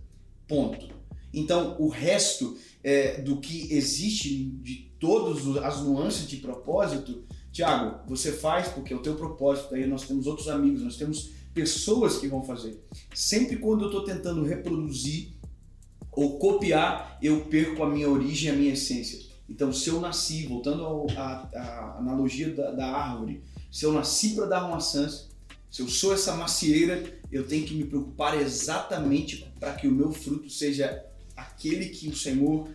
Ponto. 0.48 0.88
Então, 1.34 1.76
o 1.80 1.88
resto 1.88 2.58
é, 2.84 3.22
do 3.22 3.38
que 3.38 3.74
existe 3.74 4.46
de 4.62 4.92
todas 5.00 5.58
as 5.64 5.82
nuances 5.82 6.28
de 6.28 6.38
propósito, 6.38 7.24
Tiago, 7.52 8.08
você 8.08 8.32
faz 8.32 8.68
porque 8.70 8.94
é 8.94 8.96
o 8.96 9.02
teu 9.02 9.16
propósito. 9.16 9.74
Aí 9.74 9.88
nós 9.88 10.08
temos 10.08 10.28
outros 10.28 10.48
amigos, 10.48 10.82
nós 10.82 10.98
temos 10.98 11.32
pessoas 11.54 12.18
que 12.18 12.28
vão 12.28 12.44
fazer. 12.44 12.84
Sempre 13.14 13.58
quando 13.58 13.82
eu 13.82 13.88
estou 13.88 14.04
tentando 14.04 14.44
reproduzir 14.44 15.34
ou 16.12 16.38
copiar, 16.38 17.18
eu 17.22 17.46
perco 17.46 17.84
a 17.84 17.90
minha 17.90 18.10
origem, 18.10 18.52
a 18.52 18.54
minha 18.54 18.74
essência. 18.74 19.20
Então, 19.50 19.74
se 19.74 19.90
eu 19.90 20.00
nasci, 20.00 20.46
voltando 20.48 21.08
à 21.18 21.98
analogia 21.98 22.54
da, 22.54 22.72
da, 22.72 22.88
árvore, 22.88 23.44
se 23.72 23.86
eu 23.86 23.92
nasci 23.92 24.30
para 24.30 24.46
dar 24.46 24.70
maçãs, 24.70 25.30
se 25.70 25.82
eu 25.82 25.88
sou 25.88 26.14
essa 26.14 26.36
macieira, 26.36 27.04
eu 27.32 27.48
tenho 27.48 27.66
que 27.66 27.74
me 27.74 27.84
preocupar 27.84 28.40
exatamente 28.40 29.52
para 29.60 29.74
que 29.74 29.88
o 29.88 29.92
meu 29.92 30.12
fruto 30.12 30.50
seja 30.50 31.04
aquele 31.44 31.88
que 31.90 32.10
o 32.10 32.16
Senhor 32.16 32.70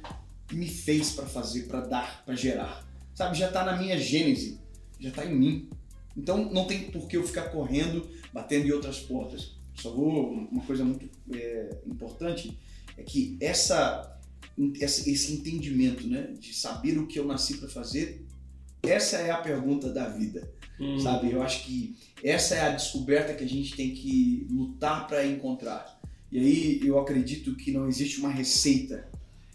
me 0.53 0.67
fez 0.67 1.13
para 1.13 1.27
fazer, 1.27 1.65
para 1.65 1.81
dar, 1.81 2.25
para 2.25 2.35
gerar. 2.35 2.87
Sabe, 3.15 3.37
já 3.37 3.49
está 3.49 3.65
na 3.65 3.77
minha 3.77 3.99
gênese, 3.99 4.59
já 4.99 5.11
está 5.11 5.25
em 5.25 5.35
mim. 5.35 5.69
Então 6.17 6.51
não 6.51 6.67
tem 6.67 6.91
por 6.91 7.07
que 7.07 7.17
eu 7.17 7.27
ficar 7.27 7.51
correndo, 7.51 8.09
batendo 8.33 8.67
em 8.67 8.73
outras 8.73 9.01
portas. 9.01 9.57
Só 9.75 9.93
vou, 9.93 10.33
uma 10.33 10.65
coisa 10.65 10.85
muito 10.85 11.09
é, 11.33 11.77
importante 11.87 12.59
é 12.97 13.03
que 13.03 13.37
essa, 13.41 14.19
esse 14.81 15.33
entendimento, 15.33 16.07
né, 16.07 16.35
de 16.39 16.53
saber 16.53 16.99
o 16.99 17.07
que 17.07 17.19
eu 17.19 17.25
nasci 17.25 17.59
para 17.59 17.69
fazer, 17.69 18.27
essa 18.83 19.17
é 19.19 19.31
a 19.31 19.39
pergunta 19.39 19.93
da 19.93 20.09
vida, 20.09 20.53
hum. 20.81 20.99
sabe? 20.99 21.31
Eu 21.31 21.43
acho 21.43 21.65
que 21.65 21.97
essa 22.23 22.55
é 22.55 22.61
a 22.61 22.71
descoberta 22.71 23.35
que 23.35 23.45
a 23.45 23.49
gente 23.49 23.75
tem 23.77 23.93
que 23.95 24.47
lutar 24.51 25.07
para 25.07 25.27
encontrar. 25.27 25.98
E 26.31 26.39
aí 26.39 26.81
eu 26.87 26.99
acredito 26.99 27.55
que 27.55 27.73
não 27.73 27.89
existe 27.89 28.21
uma 28.21 28.31
receita 28.31 29.09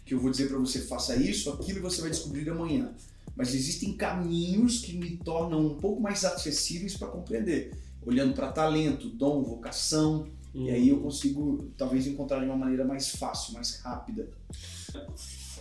que 0.04 0.12
eu 0.12 0.20
vou 0.20 0.30
dizer 0.30 0.48
para 0.48 0.58
você 0.58 0.80
faça 0.80 1.16
isso, 1.16 1.50
aquilo 1.50 1.78
e 1.78 1.82
você 1.82 2.00
vai 2.00 2.10
descobrir 2.10 2.48
amanhã. 2.50 2.92
Mas 3.36 3.54
existem 3.54 3.94
caminhos 3.94 4.80
que 4.80 4.96
me 4.96 5.16
tornam 5.16 5.66
um 5.66 5.74
pouco 5.76 6.00
mais 6.00 6.24
acessíveis 6.24 6.96
para 6.96 7.08
compreender, 7.08 7.72
olhando 8.04 8.34
para 8.34 8.52
talento, 8.52 9.08
dom, 9.08 9.42
vocação, 9.42 10.26
hum. 10.54 10.66
e 10.66 10.70
aí 10.70 10.88
eu 10.88 11.00
consigo 11.00 11.70
talvez 11.76 12.06
encontrar 12.06 12.40
de 12.40 12.46
uma 12.46 12.56
maneira 12.56 12.84
mais 12.84 13.10
fácil, 13.10 13.54
mais 13.54 13.80
rápida. 13.80 14.28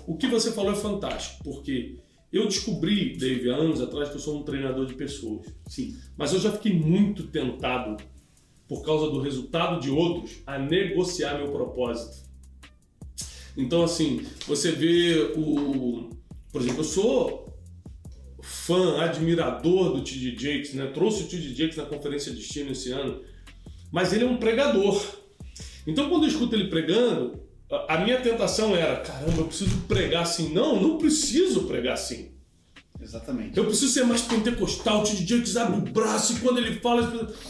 O 0.06 0.18
que 0.18 0.28
você 0.28 0.52
falou 0.52 0.74
é 0.74 0.76
fantástico, 0.76 1.44
porque 1.44 1.96
eu 2.32 2.48
descobri, 2.48 3.16
Dave, 3.16 3.50
há 3.50 3.56
anos 3.56 3.80
atrás 3.80 4.10
que 4.10 4.16
eu 4.16 4.20
sou 4.20 4.40
um 4.40 4.44
treinador 4.44 4.86
de 4.86 4.96
pessoas. 4.96 5.48
Sim. 5.68 5.96
Mas 6.18 6.34
eu 6.34 6.40
já 6.40 6.52
fiquei 6.52 6.74
muito 6.74 7.28
tentado 7.28 8.04
por 8.74 8.84
causa 8.84 9.12
do 9.12 9.20
resultado 9.20 9.80
de 9.80 9.92
outros, 9.92 10.38
a 10.48 10.58
negociar 10.58 11.38
meu 11.38 11.52
propósito. 11.52 12.24
Então, 13.56 13.84
assim, 13.84 14.26
você 14.48 14.72
vê 14.72 15.32
o. 15.38 16.10
Por 16.52 16.60
exemplo, 16.60 16.80
eu 16.80 16.84
sou 16.84 17.56
fã, 18.42 19.00
admirador 19.04 19.94
do 19.94 20.04
T.D. 20.04 20.36
Jakes, 20.38 20.74
né? 20.74 20.88
Trouxe 20.88 21.24
o 21.24 21.28
T.D. 21.28 21.54
Jakes 21.54 21.78
na 21.78 21.86
conferência 21.86 22.32
de 22.32 22.40
destino 22.40 22.72
esse 22.72 22.92
ano, 22.92 23.22
mas 23.92 24.12
ele 24.12 24.24
é 24.24 24.28
um 24.28 24.38
pregador. 24.38 25.00
Então, 25.86 26.10
quando 26.10 26.24
eu 26.24 26.30
escuto 26.30 26.56
ele 26.56 26.70
pregando, 26.70 27.40
a 27.88 28.00
minha 28.00 28.20
tentação 28.22 28.76
era: 28.76 28.98
caramba, 29.02 29.38
eu 29.38 29.46
preciso 29.46 29.82
pregar 29.82 30.24
assim. 30.24 30.52
Não, 30.52 30.82
não 30.82 30.98
preciso 30.98 31.66
pregar 31.66 31.94
assim. 31.94 32.33
Exatamente. 33.04 33.58
Eu 33.58 33.66
preciso 33.66 33.92
ser 33.92 34.06
mais 34.06 34.22
pentecostal, 34.22 35.02
o 35.02 35.04
T.D. 35.04 35.26
Jakes 35.26 35.58
abre 35.58 35.78
o 35.78 35.92
braço 35.92 36.34
e 36.34 36.40
quando 36.40 36.60
ele 36.60 36.80
fala, 36.80 37.02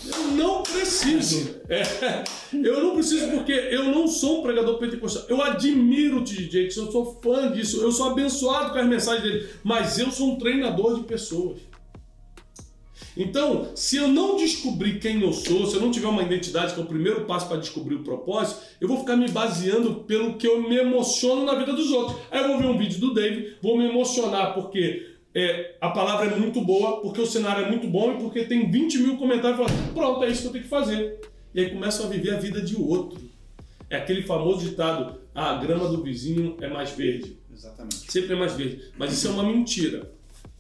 eu 0.03 0.31
não 0.31 0.63
preciso. 0.63 1.62
É, 1.69 1.83
eu 2.51 2.83
não 2.83 2.95
preciso 2.95 3.27
porque 3.29 3.51
eu 3.51 3.83
não 3.83 4.07
sou 4.07 4.39
um 4.39 4.41
pregador 4.41 4.79
pentecostal. 4.79 5.25
Eu 5.29 5.41
admiro 5.43 6.22
o 6.22 6.24
T.D. 6.24 6.50
Jakes, 6.50 6.75
eu 6.75 6.91
sou 6.91 7.19
fã 7.24 7.51
disso, 7.51 7.81
eu 7.81 7.91
sou 7.91 8.10
abençoado 8.10 8.72
com 8.72 8.79
as 8.79 8.88
mensagens 8.88 9.24
dele, 9.24 9.48
mas 9.63 10.00
eu 10.00 10.12
sou 10.12 10.33
um 10.33 10.38
treinador 10.38 10.95
de 10.95 11.03
pessoas. 11.03 11.60
Então, 13.15 13.67
se 13.75 13.98
eu 13.98 14.07
não 14.07 14.38
descobrir 14.38 15.00
quem 15.00 15.22
eu 15.22 15.31
sou, 15.31 15.67
se 15.67 15.75
eu 15.75 15.81
não 15.81 15.91
tiver 15.91 16.07
uma 16.07 16.24
identidade, 16.24 16.74
que 16.74 16.79
é 16.79 16.83
o 16.83 16.88
primeiro 16.88 17.25
passo 17.25 17.48
para 17.48 17.57
descobrir 17.57 17.95
o 17.95 18.03
propósito, 18.03 18.62
eu 18.81 18.88
vou 18.88 19.00
ficar 19.00 19.15
me 19.15 19.29
baseando 19.29 19.95
pelo 20.05 20.33
que 20.36 20.48
eu 20.48 20.67
me 20.67 20.75
emociono 20.77 21.45
na 21.45 21.53
vida 21.53 21.74
dos 21.74 21.91
outros. 21.91 22.17
Aí 22.31 22.41
eu 22.41 22.48
vou 22.48 22.57
ver 22.57 22.65
um 22.65 22.77
vídeo 22.77 23.00
do 23.00 23.13
Dave, 23.13 23.55
vou 23.62 23.77
me 23.77 23.88
emocionar 23.88 24.55
porque 24.55 25.12
é, 25.36 25.75
a 25.82 25.90
palavra 25.90 26.28
é 26.28 26.36
muito 26.36 26.62
boa, 26.62 27.02
porque 27.02 27.22
o 27.22 27.25
cenário 27.25 27.66
é 27.66 27.70
muito 27.70 27.88
bom 27.88 28.13
e 28.13 28.18
porque 28.18 28.46
tem 28.46 28.70
20 28.70 29.00
mil 29.00 29.18
comentários 29.18 29.58
falando, 29.58 29.94
pronto, 29.94 30.24
é 30.24 30.30
isso 30.30 30.42
que 30.42 30.48
eu 30.48 30.52
tenho 30.52 30.63
que 30.63 30.70
fazer. 30.70 31.20
E 31.54 31.60
aí 31.60 31.70
começam 31.72 32.06
a 32.06 32.10
viver 32.10 32.36
a 32.36 32.40
vida 32.40 32.62
de 32.62 32.75
outro. 32.75 33.20
É 33.90 33.98
aquele 33.98 34.24
famoso 34.24 34.68
ditado, 34.68 35.20
ah, 35.34 35.58
a 35.58 35.62
grama 35.62 35.88
do 35.88 36.04
vizinho 36.04 36.58
é 36.62 36.68
mais 36.68 36.92
verde. 36.92 37.38
Exatamente. 37.52 38.12
Sempre 38.12 38.34
é 38.34 38.36
mais 38.36 38.54
verde. 38.54 38.92
Mas 38.98 39.13
isso 39.13 39.28
é 39.28 39.32
uma 39.32 39.44
mentira. 39.44 40.12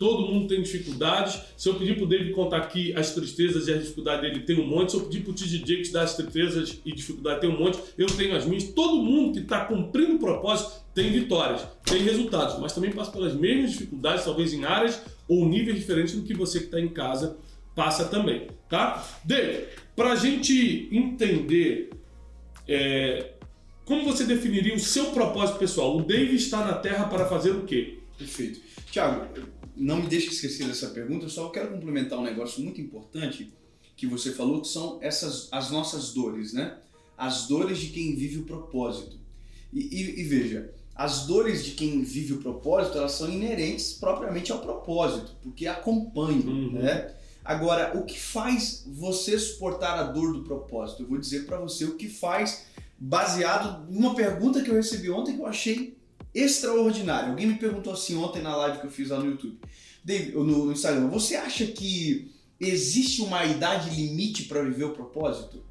Todo 0.03 0.27
mundo 0.27 0.49
tem 0.49 0.61
dificuldades. 0.61 1.39
Se 1.55 1.69
eu 1.69 1.75
pedir 1.75 1.95
para 1.95 2.03
o 2.03 2.07
David 2.07 2.33
contar 2.33 2.57
aqui 2.57 2.93
as 2.93 3.15
tristezas 3.15 3.69
e 3.69 3.73
as 3.73 3.79
dificuldades 3.79 4.21
dele, 4.21 4.43
tem 4.43 4.59
um 4.59 4.67
monte. 4.67 4.91
Se 4.91 4.97
eu 4.97 5.05
pedir 5.05 5.21
para 5.21 5.31
o 5.31 5.33
TJ 5.33 5.81
te 5.81 5.93
dar 5.93 6.01
as 6.01 6.17
tristezas 6.17 6.81
e 6.83 6.91
dificuldades, 6.91 7.39
tem 7.39 7.49
um 7.49 7.57
monte. 7.57 7.79
Eu 7.97 8.07
tenho 8.07 8.35
as 8.35 8.45
minhas. 8.45 8.65
Todo 8.65 8.97
mundo 8.97 9.31
que 9.31 9.39
está 9.39 9.63
cumprindo 9.63 10.15
o 10.15 10.19
propósito 10.19 10.73
tem 10.93 11.09
vitórias, 11.09 11.65
tem 11.85 12.01
resultados, 12.01 12.59
mas 12.59 12.73
também 12.73 12.91
passa 12.91 13.11
pelas 13.11 13.33
mesmas 13.33 13.71
dificuldades, 13.71 14.25
talvez 14.25 14.51
em 14.51 14.65
áreas 14.65 15.01
ou 15.25 15.47
níveis 15.47 15.77
diferentes 15.77 16.13
do 16.15 16.23
que 16.23 16.33
você 16.33 16.59
que 16.59 16.65
está 16.65 16.81
em 16.81 16.89
casa 16.89 17.37
passa 17.73 18.03
também, 18.03 18.47
tá? 18.67 19.07
David, 19.23 19.69
para 19.95 20.11
a 20.11 20.15
gente 20.17 20.89
entender 20.91 21.91
é, 22.67 23.31
como 23.85 24.03
você 24.03 24.25
definiria 24.25 24.75
o 24.75 24.79
seu 24.79 25.11
propósito 25.11 25.59
pessoal? 25.59 25.95
O 25.95 26.03
David 26.03 26.35
está 26.35 26.65
na 26.65 26.73
Terra 26.73 27.05
para 27.05 27.25
fazer 27.25 27.51
o 27.51 27.61
quê? 27.61 27.99
Perfeito. 28.17 28.59
Tiago, 28.91 29.27
não 29.75 30.01
me 30.01 30.07
deixe 30.07 30.27
esquecer 30.29 30.67
dessa 30.67 30.87
pergunta, 30.89 31.25
eu 31.25 31.29
só 31.29 31.49
quero 31.49 31.69
complementar 31.69 32.19
um 32.19 32.23
negócio 32.23 32.63
muito 32.63 32.79
importante 32.79 33.53
que 33.95 34.07
você 34.07 34.31
falou, 34.31 34.61
que 34.61 34.67
são 34.67 34.97
essas 35.01 35.47
as 35.51 35.71
nossas 35.71 36.13
dores, 36.13 36.53
né? 36.53 36.77
As 37.17 37.47
dores 37.47 37.79
de 37.79 37.87
quem 37.87 38.15
vive 38.15 38.39
o 38.39 38.43
propósito. 38.43 39.19
E, 39.71 39.79
e, 39.79 40.19
e 40.21 40.23
veja, 40.23 40.73
as 40.95 41.25
dores 41.25 41.65
de 41.65 41.71
quem 41.71 42.03
vive 42.03 42.33
o 42.33 42.37
propósito, 42.37 42.97
elas 42.97 43.13
são 43.13 43.29
inerentes 43.29 43.93
propriamente 43.93 44.51
ao 44.51 44.59
propósito, 44.59 45.35
porque 45.41 45.67
acompanham, 45.67 46.47
uhum. 46.47 46.71
né? 46.73 47.13
Agora, 47.43 47.97
o 47.97 48.05
que 48.05 48.17
faz 48.17 48.83
você 48.87 49.37
suportar 49.37 49.99
a 49.99 50.03
dor 50.03 50.33
do 50.33 50.43
propósito? 50.43 51.03
Eu 51.03 51.07
vou 51.07 51.17
dizer 51.17 51.45
para 51.45 51.59
você 51.59 51.83
o 51.83 51.95
que 51.95 52.07
faz 52.07 52.65
baseado 52.97 53.91
numa 53.91 54.15
pergunta 54.15 54.61
que 54.61 54.69
eu 54.69 54.75
recebi 54.75 55.09
ontem 55.09 55.35
que 55.35 55.41
eu 55.41 55.45
achei 55.45 55.97
extraordinária. 56.33 57.29
Alguém 57.29 57.47
me 57.47 57.55
perguntou 57.55 57.93
assim 57.93 58.15
ontem 58.15 58.41
na 58.41 58.55
live 58.55 58.79
que 58.79 58.87
eu 58.87 58.91
fiz 58.91 59.09
lá 59.09 59.19
no 59.19 59.31
YouTube, 59.31 59.59
no 60.33 60.71
Instagram, 60.71 61.07
você 61.07 61.35
acha 61.35 61.65
que 61.65 62.31
existe 62.59 63.21
uma 63.21 63.45
idade 63.45 63.89
limite 63.89 64.43
para 64.43 64.61
viver 64.61 64.85
o 64.85 64.93
propósito? 64.93 65.63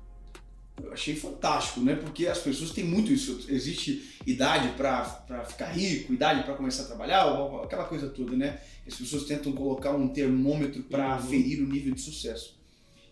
eu 0.83 0.93
achei 0.93 1.15
fantástico, 1.15 1.81
né? 1.81 1.95
Porque 1.95 2.27
as 2.27 2.39
pessoas 2.39 2.71
têm 2.71 2.85
muito 2.85 3.13
isso. 3.13 3.45
Existe 3.49 4.19
idade 4.27 4.69
para 4.77 5.45
ficar 5.45 5.67
rico, 5.67 6.13
idade 6.13 6.43
para 6.45 6.55
começar 6.55 6.85
a 6.85 6.87
trabalhar, 6.87 7.25
aquela 7.63 7.85
coisa 7.85 8.09
toda, 8.09 8.37
né? 8.37 8.59
As 8.87 8.95
pessoas 8.95 9.25
tentam 9.25 9.53
colocar 9.53 9.93
um 9.93 10.09
termômetro 10.09 10.83
para 10.85 11.17
uhum. 11.17 11.23
ferir 11.23 11.63
o 11.63 11.67
nível 11.67 11.95
de 11.95 12.01
sucesso. 12.01 12.61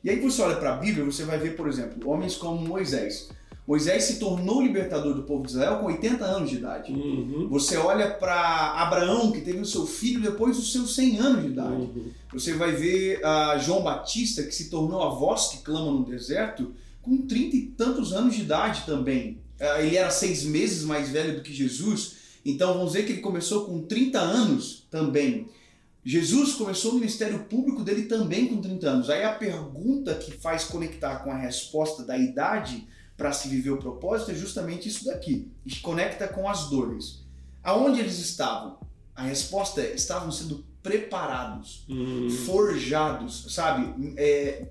E 0.03 0.11
aí 0.11 0.19
você 0.19 0.41
olha 0.43 0.57
para 0.57 0.75
a 0.75 0.77
Bíblia, 0.77 1.05
você 1.05 1.25
vai 1.25 1.39
ver, 1.39 1.57
por 1.57 1.69
exemplo, 1.69 2.09
homens 2.09 2.37
como 2.37 2.67
Moisés. 2.67 3.31
Moisés 3.71 4.03
se 4.03 4.19
tornou 4.19 4.61
libertador 4.61 5.15
do 5.15 5.23
povo 5.23 5.45
de 5.45 5.53
Israel 5.53 5.79
com 5.79 5.87
80 5.87 6.25
anos 6.25 6.51
de 6.51 6.57
idade. 6.57 6.91
Uhum. 6.91 7.47
Você 7.51 7.77
olha 7.77 8.11
para 8.11 8.73
Abraão, 8.73 9.31
que 9.31 9.43
teve 9.43 9.61
o 9.61 9.65
seu 9.65 9.87
filho 9.87 10.21
depois 10.21 10.57
dos 10.57 10.73
seus 10.73 10.93
100 10.97 11.19
anos 11.19 11.43
de 11.45 11.51
idade. 11.51 11.83
Uhum. 11.83 12.11
Você 12.33 12.55
vai 12.55 12.73
ver 12.73 13.21
uh, 13.21 13.61
João 13.61 13.85
Batista, 13.85 14.43
que 14.43 14.53
se 14.53 14.71
tornou 14.71 15.01
a 15.05 15.11
voz 15.11 15.51
que 15.51 15.59
clama 15.59 15.93
no 15.93 16.05
deserto 16.05 16.75
com 17.01 17.19
trinta 17.29 17.55
e 17.55 17.67
tantos 17.67 18.13
anos 18.13 18.35
de 18.35 18.43
idade 18.43 18.83
também. 18.85 19.39
É, 19.57 19.87
ele 19.87 19.97
era 19.97 20.11
seis 20.11 20.43
meses 20.43 20.83
mais 20.83 21.11
velho 21.11 21.37
do 21.37 21.43
que 21.43 21.55
Jesus, 21.55 22.17
então 22.45 22.75
vamos 22.75 22.95
dizer 22.95 23.07
que 23.07 23.13
ele 23.13 23.21
começou 23.21 23.67
com 23.67 23.83
30 23.83 24.19
anos 24.19 24.85
também. 24.91 25.47
Jesus 26.05 26.55
começou 26.55 26.91
o 26.91 26.95
ministério 26.95 27.45
público 27.45 27.85
dele 27.85 28.07
também 28.07 28.49
com 28.49 28.61
30 28.61 28.91
anos. 28.91 29.11
Aí 29.11 29.23
a 29.23 29.31
pergunta 29.31 30.13
que 30.17 30.33
faz 30.33 30.65
conectar 30.65 31.21
com 31.21 31.31
a 31.31 31.39
resposta 31.39 32.03
da 32.03 32.19
idade 32.19 32.85
para 33.21 33.35
se 33.35 33.49
viver 33.49 33.69
o 33.69 33.77
propósito 33.77 34.31
é 34.31 34.35
justamente 34.35 34.89
isso 34.89 35.05
daqui. 35.05 35.53
E 35.67 35.77
conecta 35.77 36.27
com 36.27 36.49
as 36.49 36.71
dores. 36.71 37.23
Aonde 37.63 38.01
eles 38.01 38.19
estavam? 38.19 38.79
A 39.15 39.25
resposta 39.25 39.83
é: 39.83 39.93
estavam 39.93 40.33
sendo 40.33 40.65
preparados, 40.83 41.85
hum. 41.87 42.31
forjados, 42.47 43.55
sabe? 43.55 44.15
É, 44.17 44.69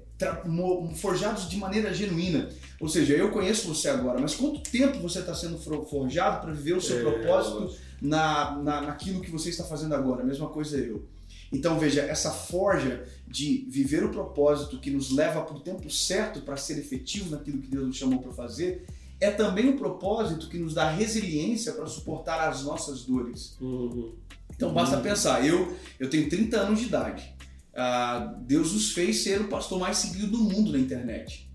forjados 0.95 1.47
de 1.47 1.57
maneira 1.57 1.93
genuína. 1.93 2.49
Ou 2.81 2.89
seja, 2.89 3.13
eu 3.13 3.29
conheço 3.29 3.67
você 3.67 3.87
agora, 3.87 4.19
mas 4.19 4.33
quanto 4.33 4.61
tempo 4.61 4.97
você 4.97 5.19
está 5.19 5.35
sendo 5.35 5.59
forjado 5.59 6.41
para 6.41 6.51
viver 6.51 6.73
o 6.73 6.81
seu 6.81 6.97
é, 6.97 7.01
propósito 7.03 7.71
na, 8.01 8.57
na, 8.57 8.81
naquilo 8.81 9.21
que 9.21 9.31
você 9.31 9.49
está 9.49 9.63
fazendo 9.63 9.95
agora? 9.95 10.23
A 10.23 10.25
mesma 10.25 10.47
coisa 10.49 10.77
eu. 10.77 11.07
Então 11.51 11.79
veja, 11.79 12.01
essa 12.01 12.31
forja 12.31 13.05
de 13.27 13.65
viver 13.69 14.03
o 14.03 14.09
propósito 14.09 14.79
que 14.79 14.91
nos 14.91 15.11
leva 15.11 15.41
para 15.41 15.55
o 15.55 15.59
tempo 15.59 15.89
certo 15.89 16.41
para 16.41 16.57
ser 16.57 16.77
efetivo 16.77 17.31
naquilo 17.31 17.59
que 17.59 17.67
Deus 17.67 17.87
nos 17.87 17.97
chamou 17.97 18.19
para 18.19 18.31
fazer, 18.31 18.85
é 19.19 19.31
também 19.31 19.67
o 19.69 19.73
um 19.73 19.77
propósito 19.77 20.47
que 20.47 20.57
nos 20.57 20.73
dá 20.73 20.89
resiliência 20.89 21.73
para 21.73 21.87
suportar 21.87 22.47
as 22.47 22.63
nossas 22.63 23.03
dores. 23.03 23.57
Uhum. 23.59 24.13
Então 24.55 24.73
basta 24.73 24.97
uhum. 24.97 25.03
pensar, 25.03 25.45
eu, 25.45 25.75
eu 25.99 26.09
tenho 26.09 26.29
30 26.29 26.57
anos 26.57 26.79
de 26.79 26.85
idade. 26.85 27.35
Ah, 27.75 28.35
Deus 28.41 28.73
nos 28.73 28.91
fez 28.91 29.23
ser 29.23 29.41
o 29.41 29.47
pastor 29.47 29.79
mais 29.79 29.97
seguido 29.97 30.27
do 30.27 30.37
mundo 30.37 30.71
na 30.71 30.79
internet. 30.79 31.49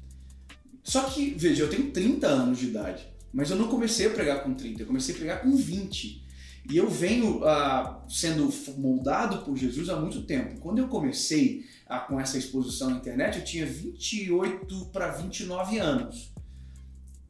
Só 0.83 1.03
que, 1.05 1.35
veja, 1.37 1.63
eu 1.63 1.71
tenho 1.71 1.91
30 1.91 2.27
anos 2.27 2.59
de 2.59 2.67
idade, 2.67 3.07
mas 3.33 3.51
eu 3.51 3.57
não 3.57 3.69
comecei 3.69 4.07
a 4.07 4.11
pregar 4.11 4.43
com 4.43 4.55
30, 4.55 4.83
eu 4.83 4.87
comecei 4.87 5.15
a 5.15 5.19
pregar 5.19 5.43
com 5.43 5.57
20. 5.57 6.24
E 6.71 6.77
eu 6.77 6.89
venho 6.89 7.43
uh, 7.43 8.11
sendo 8.11 8.51
moldado 8.79 9.45
por 9.45 9.57
Jesus 9.57 9.89
há 9.91 9.97
muito 9.97 10.23
tempo. 10.23 10.61
Quando 10.61 10.79
eu 10.79 10.89
comecei 10.89 11.65
uh, 11.91 12.07
com 12.09 12.19
essa 12.19 12.39
exposição 12.39 12.91
na 12.91 12.97
internet, 12.97 13.39
eu 13.39 13.45
tinha 13.45 13.67
28 13.67 14.87
para 14.87 15.11
29 15.11 15.79
anos. 15.79 16.33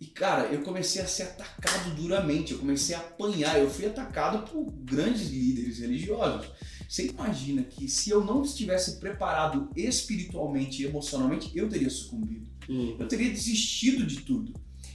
E 0.01 0.07
cara, 0.07 0.47
eu 0.49 0.63
comecei 0.63 1.01
a 1.01 1.07
ser 1.07 1.25
atacado 1.25 1.95
duramente, 1.95 2.53
eu 2.53 2.59
comecei 2.59 2.95
a 2.95 2.99
apanhar, 2.99 3.59
eu 3.59 3.71
fui 3.71 3.87
atacado 3.87 4.49
por 4.51 4.71
grandes 4.71 5.31
líderes 5.31 5.79
religiosos. 5.79 6.49
Você 6.89 7.07
imagina 7.07 7.63
que 7.63 7.89
se 7.89 8.11
eu 8.11 8.23
não 8.23 8.43
estivesse 8.43 9.01
preparado 9.01 9.71
espiritualmente 9.75 10.83
e 10.83 10.87
emocionalmente, 10.87 11.51
eu 11.55 11.69
teria 11.69 11.91
sucumbido. 11.91 12.49
Hum. 12.69 12.97
Eu 12.99 13.09
teria 13.09 13.31
desistido 13.31 14.07
de 14.07 14.21
tudo. 14.21 14.53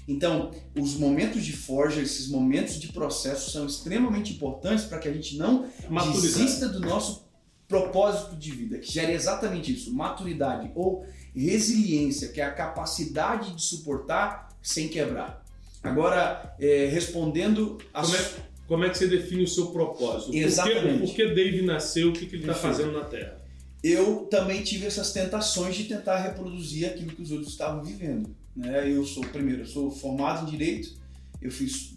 Então, 0.10 0.50
os 0.76 0.96
momentos 0.96 1.46
de 1.46 1.54
forja, 1.54 2.02
esses 2.02 2.28
momentos 2.30 2.80
de 2.80 2.88
processo 2.88 3.52
são 3.52 3.68
extremamente 3.68 4.34
importantes 4.34 4.86
para 4.86 4.98
que 4.98 5.08
a 5.08 5.14
gente 5.14 5.38
não 5.38 5.68
maturidade. 5.88 6.22
desista 6.22 6.68
do 6.68 6.80
nosso 6.80 7.30
propósito 7.68 8.36
de 8.36 8.50
vida, 8.50 8.80
que 8.80 8.92
gera 8.92 9.12
exatamente 9.12 9.72
isso, 9.72 9.94
maturidade 9.94 10.72
ou 10.74 11.06
resiliência, 11.36 12.30
que 12.30 12.42
é 12.42 12.44
a 12.44 12.52
capacidade 12.52 13.56
de 13.56 13.62
suportar 13.62 14.50
sem 14.64 14.88
quebrar. 14.88 15.46
Agora, 15.84 16.56
é, 16.60 16.88
respondendo 16.88 17.78
a 17.94 18.02
como 18.02 18.16
é, 18.16 18.30
como 18.68 18.84
é 18.86 18.90
que 18.90 18.98
você 18.98 19.08
define 19.08 19.44
o 19.44 19.48
seu 19.48 19.68
propósito? 19.68 20.36
Exatamente. 20.36 21.06
Por 21.06 21.16
que, 21.16 21.24
por 21.24 21.34
que 21.34 21.36
Dave 21.36 21.62
nasceu? 21.62 22.10
O 22.10 22.14
que, 22.14 22.26
que 22.26 22.36
ele 22.36 22.44
está 22.44 22.56
fazendo 22.56 22.94
na 22.94 23.06
Terra? 23.06 23.38
Eu 23.84 24.28
também 24.30 24.64
tive 24.64 24.88
essas 24.88 25.14
tentações 25.14 25.76
de 25.76 25.84
tentar 25.84 26.18
reproduzir 26.18 26.88
aquilo 26.88 27.12
que 27.12 27.22
os 27.22 27.30
outros 27.30 27.52
estavam 27.52 27.84
vivendo. 27.84 28.36
Né? 28.60 28.92
Eu 28.92 29.06
sou, 29.06 29.24
primeiro, 29.24 29.62
eu 29.62 29.66
sou 29.66 29.90
formado 29.90 30.46
em 30.46 30.52
Direito, 30.52 30.98
eu 31.42 31.50
fiz 31.50 31.96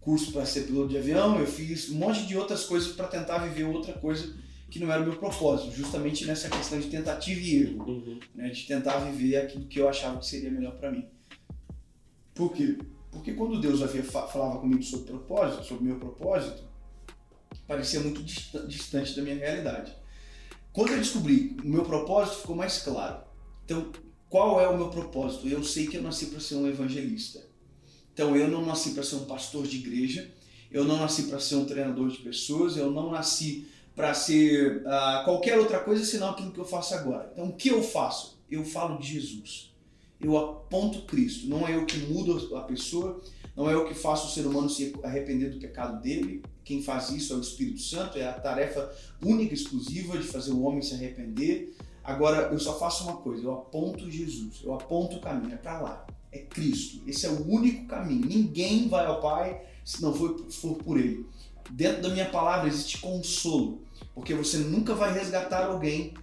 curso 0.00 0.32
para 0.32 0.44
ser 0.44 0.62
piloto 0.62 0.88
de 0.88 0.98
avião, 0.98 1.38
eu 1.38 1.46
fiz 1.46 1.90
um 1.90 1.96
monte 1.96 2.26
de 2.26 2.36
outras 2.36 2.64
coisas 2.64 2.92
para 2.92 3.06
tentar 3.06 3.38
viver 3.38 3.64
outra 3.64 3.92
coisa 3.92 4.34
que 4.68 4.80
não 4.80 4.92
era 4.92 5.00
o 5.00 5.06
meu 5.06 5.16
propósito, 5.16 5.74
justamente 5.74 6.26
nessa 6.26 6.48
questão 6.48 6.80
de 6.80 6.88
tentativa 6.88 7.40
e 7.40 7.62
erro, 7.62 7.84
uhum. 7.88 8.20
né? 8.34 8.50
de 8.50 8.66
tentar 8.66 8.98
viver 8.98 9.36
aquilo 9.36 9.66
que 9.66 9.78
eu 9.78 9.88
achava 9.88 10.18
que 10.18 10.26
seria 10.26 10.50
melhor 10.50 10.72
para 10.76 10.90
mim. 10.90 11.06
Por 12.34 12.52
quê? 12.52 12.76
Porque 13.10 13.32
quando 13.34 13.60
Deus 13.60 13.80
havia, 13.80 14.02
falava 14.02 14.58
comigo 14.58 14.82
sobre 14.82 15.06
propósito, 15.06 15.64
sobre 15.64 15.84
meu 15.84 15.96
propósito, 15.96 16.64
parecia 17.66 18.00
muito 18.00 18.22
distante 18.22 19.14
da 19.14 19.22
minha 19.22 19.36
realidade. 19.36 19.92
Quando 20.72 20.90
eu 20.90 20.98
descobri 20.98 21.56
o 21.64 21.68
meu 21.68 21.84
propósito, 21.84 22.40
ficou 22.40 22.56
mais 22.56 22.78
claro. 22.82 23.22
Então, 23.64 23.90
qual 24.28 24.60
é 24.60 24.68
o 24.68 24.76
meu 24.76 24.88
propósito? 24.88 25.48
Eu 25.48 25.64
sei 25.64 25.86
que 25.86 25.96
eu 25.96 26.02
nasci 26.02 26.26
para 26.26 26.40
ser 26.40 26.56
um 26.56 26.66
evangelista. 26.66 27.42
Então, 28.12 28.36
eu 28.36 28.48
não 28.48 28.66
nasci 28.66 28.90
para 28.90 29.02
ser 29.02 29.16
um 29.16 29.24
pastor 29.24 29.66
de 29.66 29.76
igreja, 29.76 30.30
eu 30.70 30.84
não 30.84 30.96
nasci 30.98 31.24
para 31.24 31.40
ser 31.40 31.56
um 31.56 31.64
treinador 31.64 32.08
de 32.08 32.18
pessoas, 32.18 32.76
eu 32.76 32.90
não 32.90 33.10
nasci 33.10 33.66
para 33.94 34.12
ser 34.12 34.82
uh, 34.82 35.24
qualquer 35.24 35.58
outra 35.58 35.80
coisa 35.80 36.04
senão 36.04 36.30
aquilo 36.30 36.52
que 36.52 36.58
eu 36.58 36.64
faço 36.64 36.94
agora. 36.94 37.30
Então, 37.32 37.46
o 37.46 37.52
que 37.52 37.68
eu 37.68 37.82
faço? 37.82 38.38
Eu 38.50 38.64
falo 38.64 38.98
de 38.98 39.06
Jesus. 39.14 39.72
Eu 40.20 40.36
aponto 40.36 41.02
Cristo. 41.02 41.48
Não 41.48 41.66
é 41.66 41.74
eu 41.74 41.86
que 41.86 41.96
mudo 41.98 42.56
a 42.56 42.60
pessoa, 42.62 43.20
não 43.56 43.68
é 43.68 43.74
eu 43.74 43.86
que 43.86 43.94
faço 43.94 44.28
o 44.28 44.30
ser 44.30 44.46
humano 44.46 44.68
se 44.68 44.94
arrepender 45.02 45.50
do 45.50 45.58
pecado 45.58 46.00
dele. 46.02 46.42
Quem 46.64 46.82
faz 46.82 47.10
isso 47.10 47.32
é 47.32 47.36
o 47.36 47.40
Espírito 47.40 47.80
Santo, 47.80 48.18
é 48.18 48.28
a 48.28 48.32
tarefa 48.32 48.92
única, 49.22 49.54
exclusiva 49.54 50.18
de 50.18 50.24
fazer 50.24 50.52
o 50.52 50.62
homem 50.62 50.82
se 50.82 50.94
arrepender. 50.94 51.74
Agora, 52.08 52.48
eu 52.50 52.58
só 52.58 52.78
faço 52.78 53.04
uma 53.04 53.18
coisa, 53.18 53.44
eu 53.44 53.52
aponto 53.52 54.10
Jesus, 54.10 54.62
eu 54.64 54.72
aponto 54.72 55.16
o 55.16 55.20
caminho, 55.20 55.52
é 55.52 55.58
para 55.58 55.78
lá, 55.78 56.06
é 56.32 56.38
Cristo. 56.38 57.02
Esse 57.06 57.26
é 57.26 57.28
o 57.28 57.46
único 57.46 57.86
caminho. 57.86 58.24
Ninguém 58.24 58.88
vai 58.88 59.04
ao 59.04 59.20
Pai 59.20 59.60
se 59.84 60.00
não 60.00 60.14
for, 60.14 60.46
for 60.50 60.76
por 60.76 60.98
Ele. 60.98 61.26
Dentro 61.68 62.00
da 62.00 62.08
minha 62.08 62.24
palavra 62.24 62.66
existe 62.66 62.96
consolo, 62.96 63.82
porque 64.14 64.32
você 64.32 64.56
nunca 64.56 64.94
vai 64.94 65.12
resgatar 65.12 65.66
alguém 65.66 66.14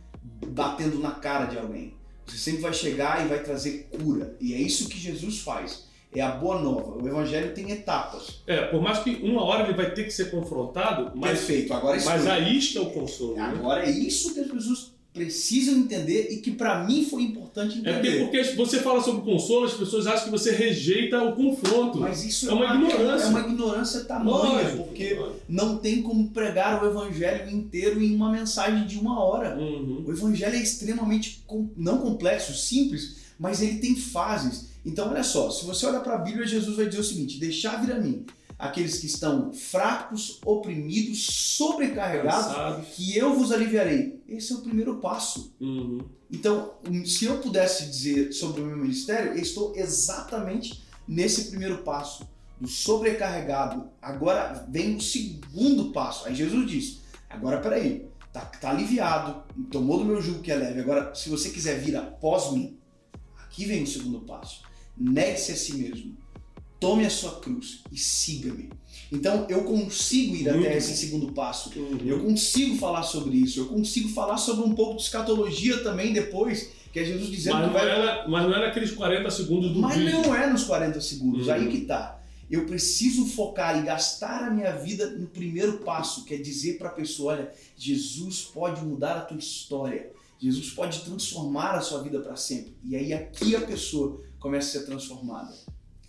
batendo 0.48 0.98
na 0.98 1.12
cara 1.12 1.46
de 1.46 1.60
alguém. 1.60 1.94
Você 2.26 2.38
sempre 2.38 2.62
vai 2.62 2.74
chegar 2.74 3.24
e 3.24 3.30
vai 3.30 3.44
trazer 3.44 3.88
cura. 3.96 4.36
E 4.42 4.56
é 4.56 4.58
isso 4.58 4.90
que 4.90 4.98
Jesus 4.98 5.42
faz. 5.42 5.86
É 6.16 6.22
a 6.22 6.32
boa 6.32 6.60
nova. 6.60 6.98
O 6.98 7.08
evangelho 7.08 7.54
tem 7.54 7.70
etapas. 7.70 8.42
É, 8.48 8.66
por 8.66 8.82
mais 8.82 8.98
que 9.00 9.12
uma 9.18 9.44
hora 9.44 9.66
ele 9.66 9.74
vai 9.74 9.94
ter 9.94 10.06
que 10.06 10.12
ser 10.12 10.32
confrontado, 10.32 11.12
mas, 11.14 11.42
Perfeito. 11.42 11.72
Agora 11.76 12.02
mas 12.04 12.26
aí 12.26 12.58
está 12.58 12.82
o 12.82 12.90
consolo. 12.90 13.36
Né? 13.36 13.42
Agora 13.44 13.86
é 13.86 13.92
isso 13.92 14.34
que 14.34 14.44
Jesus 14.44 14.95
precisam 15.16 15.76
entender 15.76 16.28
e 16.30 16.38
que 16.38 16.52
para 16.52 16.84
mim 16.84 17.06
foi 17.06 17.24
importante 17.24 17.80
entender. 17.80 18.20
É 18.20 18.20
porque, 18.20 18.40
porque 18.44 18.56
você 18.56 18.82
fala 18.82 19.02
sobre 19.02 19.22
consolo, 19.22 19.66
as 19.66 19.74
pessoas 19.74 20.06
acham 20.06 20.26
que 20.26 20.30
você 20.30 20.52
rejeita 20.52 21.24
o 21.24 21.34
confronto. 21.34 22.02
Mas 22.02 22.24
isso 22.26 22.48
é, 22.48 22.52
é 22.52 22.54
uma, 22.54 22.74
uma 22.74 22.90
ignorância. 22.90 23.26
É 23.26 23.30
uma 23.30 23.40
ignorância 23.40 24.04
tamanha, 24.04 24.62
Lógico, 24.62 24.84
porque 24.84 25.18
não 25.48 25.78
tem 25.78 26.02
como 26.02 26.30
pregar 26.30 26.84
o 26.84 26.88
evangelho 26.88 27.50
inteiro 27.50 28.04
em 28.04 28.14
uma 28.14 28.30
mensagem 28.30 28.86
de 28.86 29.00
uma 29.00 29.24
hora. 29.24 29.58
Uhum. 29.58 30.04
O 30.06 30.12
evangelho 30.12 30.56
é 30.56 30.62
extremamente 30.62 31.42
não 31.78 32.00
complexo, 32.00 32.54
simples, 32.54 33.16
mas 33.40 33.62
ele 33.62 33.78
tem 33.78 33.96
fases. 33.96 34.68
Então 34.86 35.10
olha 35.10 35.24
só, 35.24 35.50
se 35.50 35.66
você 35.66 35.86
olha 35.86 36.02
para 36.02 36.16
a 36.16 36.20
Bíblia, 36.20 36.46
Jesus 36.46 36.76
vai 36.76 36.88
dizer 36.88 37.00
o 37.00 37.04
seguinte: 37.06 37.40
deixar 37.40 37.82
vir 37.82 37.94
a 37.94 38.00
mim 38.00 38.26
aqueles 38.58 39.00
que 39.00 39.06
estão 39.06 39.52
fracos, 39.52 40.40
oprimidos, 40.46 41.26
sobrecarregados, 41.28 42.48
Cansados. 42.48 42.88
que 42.96 43.18
eu 43.18 43.36
vos 43.36 43.52
aliviarei. 43.52 44.22
Esse 44.28 44.54
é 44.54 44.56
o 44.56 44.62
primeiro 44.62 44.98
passo. 44.98 45.54
Uhum. 45.60 46.00
Então, 46.32 46.76
se 47.06 47.26
eu 47.26 47.40
pudesse 47.40 47.86
dizer 47.86 48.32
sobre 48.32 48.62
o 48.62 48.66
meu 48.66 48.78
ministério, 48.78 49.34
eu 49.34 49.42
estou 49.42 49.76
exatamente 49.76 50.84
nesse 51.08 51.50
primeiro 51.50 51.80
passo, 51.80 52.28
do 52.60 52.68
sobrecarregado. 52.68 53.90
Agora 54.02 54.66
vem 54.70 54.96
o 54.96 55.02
segundo 55.02 55.92
passo. 55.92 56.26
Aí 56.26 56.34
Jesus 56.34 56.70
diz: 56.70 57.02
agora 57.30 57.60
peraí, 57.60 58.08
tá, 58.32 58.42
tá 58.42 58.70
aliviado, 58.70 59.44
tomou 59.70 60.00
do 60.00 60.06
meu 60.06 60.22
jugo 60.22 60.42
que 60.42 60.52
é 60.52 60.56
leve. 60.56 60.80
Agora, 60.80 61.14
se 61.14 61.30
você 61.30 61.50
quiser 61.50 61.80
vir 61.80 61.96
após 61.98 62.54
mim, 62.54 62.78
aqui 63.44 63.66
vem 63.66 63.84
o 63.84 63.88
segundo 63.88 64.22
passo. 64.22 64.64
Negue-se 64.98 65.52
a 65.52 65.56
si 65.56 65.74
mesmo 65.76 66.25
tome 66.80 67.06
a 67.06 67.10
sua 67.10 67.40
cruz 67.40 67.82
e 67.92 67.98
siga-me. 67.98 68.70
Então 69.12 69.46
eu 69.50 69.64
consigo 69.64 70.36
ir 70.36 70.50
até 70.50 70.78
esse 70.78 70.96
segundo 70.98 71.32
passo. 71.32 71.72
Eu 72.04 72.20
consigo 72.22 72.76
falar 72.78 73.04
sobre 73.04 73.38
isso. 73.38 73.60
Eu 73.60 73.68
consigo 73.68 74.10
falar 74.10 74.38
sobre 74.38 74.66
um 74.66 74.74
pouco 74.74 74.98
de 74.98 75.04
escatologia 75.04 75.84
também 75.84 76.12
depois, 76.12 76.72
que 76.92 77.00
é 77.00 77.06
Jesus 77.06 77.30
dizendo 77.30 77.58
mas 77.58 77.68
que 77.68 77.74
vai. 77.74 77.90
Era, 77.90 78.28
mas 78.28 78.44
não 78.44 78.56
é 78.56 78.62
naqueles 78.62 78.92
40 78.92 79.30
segundos 79.30 79.72
do 79.72 79.80
mas 79.80 79.96
vídeo. 79.96 80.18
Mas 80.18 80.28
não 80.28 80.36
é 80.36 80.48
nos 80.50 80.64
40 80.64 81.00
segundos. 81.02 81.48
Uhum. 81.48 81.54
Aí 81.54 81.68
que 81.70 81.82
tá. 81.82 82.22
Eu 82.50 82.66
preciso 82.66 83.26
focar 83.26 83.80
e 83.80 83.84
gastar 83.84 84.44
a 84.44 84.52
minha 84.52 84.72
vida 84.72 85.10
no 85.12 85.28
primeiro 85.28 85.80
passo, 85.80 86.24
que 86.26 86.36
é 86.36 86.38
dizer 86.38 86.78
para 86.78 86.90
a 86.90 86.94
pessoa: 86.94 87.34
olha, 87.34 87.52
Jesus 87.76 88.42
pode 88.42 88.84
mudar 88.84 89.18
a 89.18 89.22
tua 89.22 89.38
história. 89.38 90.12
Jesus 90.40 90.70
pode 90.72 91.00
transformar 91.00 91.72
a 91.72 91.82
sua 91.82 92.04
vida 92.04 92.20
para 92.20 92.36
sempre. 92.36 92.76
E 92.84 92.96
aí 92.96 93.14
aqui 93.14 93.56
a 93.56 93.62
pessoa 93.62 94.22
começa 94.40 94.78
a 94.78 94.82
ser 94.82 94.86
transformada. 94.86 95.56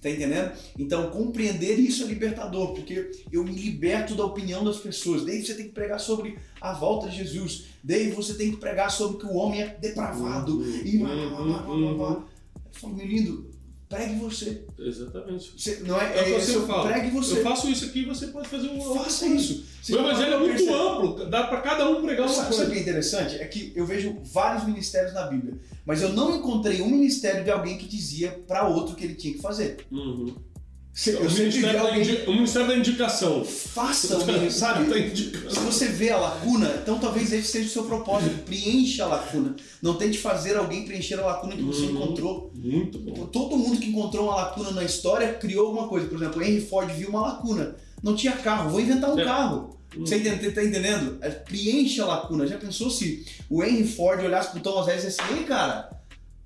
Tá 0.06 0.10
entendendo? 0.12 0.52
Então, 0.78 1.10
compreender 1.10 1.80
isso 1.80 2.04
é 2.04 2.06
libertador, 2.06 2.74
porque 2.74 3.10
eu 3.32 3.42
me 3.42 3.50
liberto 3.50 4.14
da 4.14 4.24
opinião 4.24 4.62
das 4.62 4.76
pessoas. 4.76 5.24
Daí 5.24 5.44
você 5.44 5.52
tem 5.54 5.66
que 5.66 5.72
pregar 5.72 5.98
sobre 5.98 6.38
a 6.60 6.72
volta 6.72 7.08
de 7.08 7.16
Jesus. 7.16 7.64
Daí 7.82 8.12
você 8.12 8.34
tem 8.34 8.52
que 8.52 8.56
pregar 8.56 8.88
sobre 8.88 9.18
que 9.18 9.26
o 9.26 9.34
homem 9.34 9.62
é 9.62 9.66
depravado. 9.66 10.60
Uhum, 10.60 10.80
e 10.84 10.98
blá. 10.98 11.10
Eu 11.10 12.80
falo, 12.80 12.94
meu 12.94 13.04
lindo, 13.04 13.50
pregue 13.88 14.16
você. 14.16 14.64
Exatamente. 14.78 15.52
Você, 15.56 15.80
não 15.86 16.00
é, 16.00 16.16
é, 16.16 16.32
é 16.32 16.38
isso, 16.38 16.52
eu 16.52 16.66
falo. 16.66 16.88
pregue 16.88 17.10
você. 17.10 17.38
Eu 17.38 17.42
faço 17.42 17.68
isso 17.68 17.84
aqui 17.84 18.04
você 18.04 18.28
pode 18.28 18.48
fazer 18.48 18.68
um 18.68 18.94
Faça 18.94 19.26
isso. 19.26 19.64
Você 19.82 19.94
o 19.94 20.00
evangelho 20.00 20.34
é 20.34 20.38
muito 20.38 20.74
amplo, 20.74 21.26
dá 21.26 21.44
para 21.44 21.60
cada 21.60 21.88
um 21.88 22.02
pregar 22.02 22.26
uma 22.26 22.34
sabe, 22.34 22.48
coisa. 22.48 22.62
Sabe 22.64 22.70
o 22.70 22.72
que 22.72 22.78
é 22.78 22.82
interessante? 22.82 23.36
É 23.36 23.44
que 23.46 23.72
eu 23.74 23.86
vejo 23.86 24.18
vários 24.24 24.66
ministérios 24.66 25.14
na 25.14 25.26
Bíblia, 25.26 25.54
mas 25.84 26.02
eu 26.02 26.10
não 26.12 26.36
encontrei 26.36 26.82
um 26.82 26.90
ministério 26.90 27.44
de 27.44 27.50
alguém 27.50 27.78
que 27.78 27.86
dizia 27.86 28.42
para 28.46 28.68
outro 28.68 28.96
que 28.96 29.04
ele 29.04 29.14
tinha 29.14 29.34
que 29.34 29.40
fazer. 29.40 29.86
Uhum. 29.90 30.34
Eu 31.06 31.20
o, 31.20 31.30
ministério 31.30 31.80
alguém... 31.80 32.24
o 32.26 32.32
Ministério 32.32 32.68
da 32.68 32.76
Indicação. 32.76 33.44
Faça 33.44 34.18
sabe? 34.50 35.14
Se 35.14 35.58
você 35.60 35.88
vê 35.88 36.10
a 36.10 36.16
lacuna, 36.16 36.78
então 36.82 36.98
talvez 36.98 37.32
esse 37.34 37.48
seja 37.48 37.68
o 37.68 37.70
seu 37.70 37.84
propósito. 37.84 38.44
Preencha 38.44 39.04
a 39.04 39.08
lacuna. 39.08 39.54
Não 39.82 39.94
tente 39.96 40.16
fazer 40.18 40.56
alguém 40.56 40.86
preencher 40.86 41.20
a 41.20 41.26
lacuna 41.26 41.54
que 41.54 41.62
você 41.62 41.82
uhum. 41.82 41.90
encontrou. 41.90 42.50
Muito 42.54 42.98
bom. 42.98 43.26
Todo 43.26 43.58
mundo 43.58 43.78
que 43.78 43.90
encontrou 43.90 44.24
uma 44.24 44.36
lacuna 44.36 44.70
na 44.70 44.84
história 44.84 45.34
criou 45.34 45.66
alguma 45.66 45.86
coisa. 45.86 46.06
Por 46.06 46.16
exemplo, 46.16 46.42
Henry 46.42 46.62
Ford 46.62 46.90
viu 46.90 47.10
uma 47.10 47.20
lacuna. 47.20 47.76
Não 48.02 48.16
tinha 48.16 48.32
carro, 48.32 48.70
vou 48.70 48.80
inventar 48.80 49.12
um 49.12 49.20
é. 49.20 49.24
carro. 49.24 49.76
Você 49.98 50.16
está 50.16 50.64
entendendo? 50.64 51.18
É, 51.20 51.30
preenche 51.30 52.00
a 52.00 52.06
lacuna. 52.06 52.46
Já 52.46 52.58
pensou 52.58 52.90
se 52.90 53.24
o 53.48 53.62
Henry 53.62 53.86
Ford 53.86 54.22
olhasse 54.24 54.50
pro 54.50 54.60
Thomas 54.60 54.88
Edison 54.88 55.06
e 55.06 55.10
dissesse, 55.10 55.34
ei, 55.34 55.44
cara, 55.44 55.90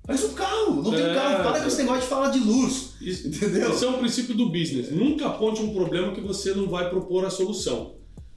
faz 0.05 0.23
um 0.23 0.33
carro, 0.33 0.81
não 0.81 0.91
tem 0.91 1.01
é, 1.01 1.13
carro, 1.13 1.43
para 1.43 1.61
com 1.61 1.67
esse 1.67 1.77
negócio 1.77 2.01
de 2.01 2.07
falar 2.07 2.29
de 2.29 2.39
luz. 2.39 2.93
Isso, 3.01 3.27
entendeu? 3.27 3.71
Esse 3.71 3.85
é 3.85 3.89
um 3.89 3.99
princípio 3.99 4.35
do 4.35 4.49
business. 4.49 4.91
Nunca 4.91 5.27
aponte 5.27 5.61
um 5.61 5.73
problema 5.73 6.13
que 6.13 6.21
você 6.21 6.53
não 6.53 6.67
vai 6.67 6.89
propor 6.89 7.25
a 7.25 7.29
solução. 7.29 7.95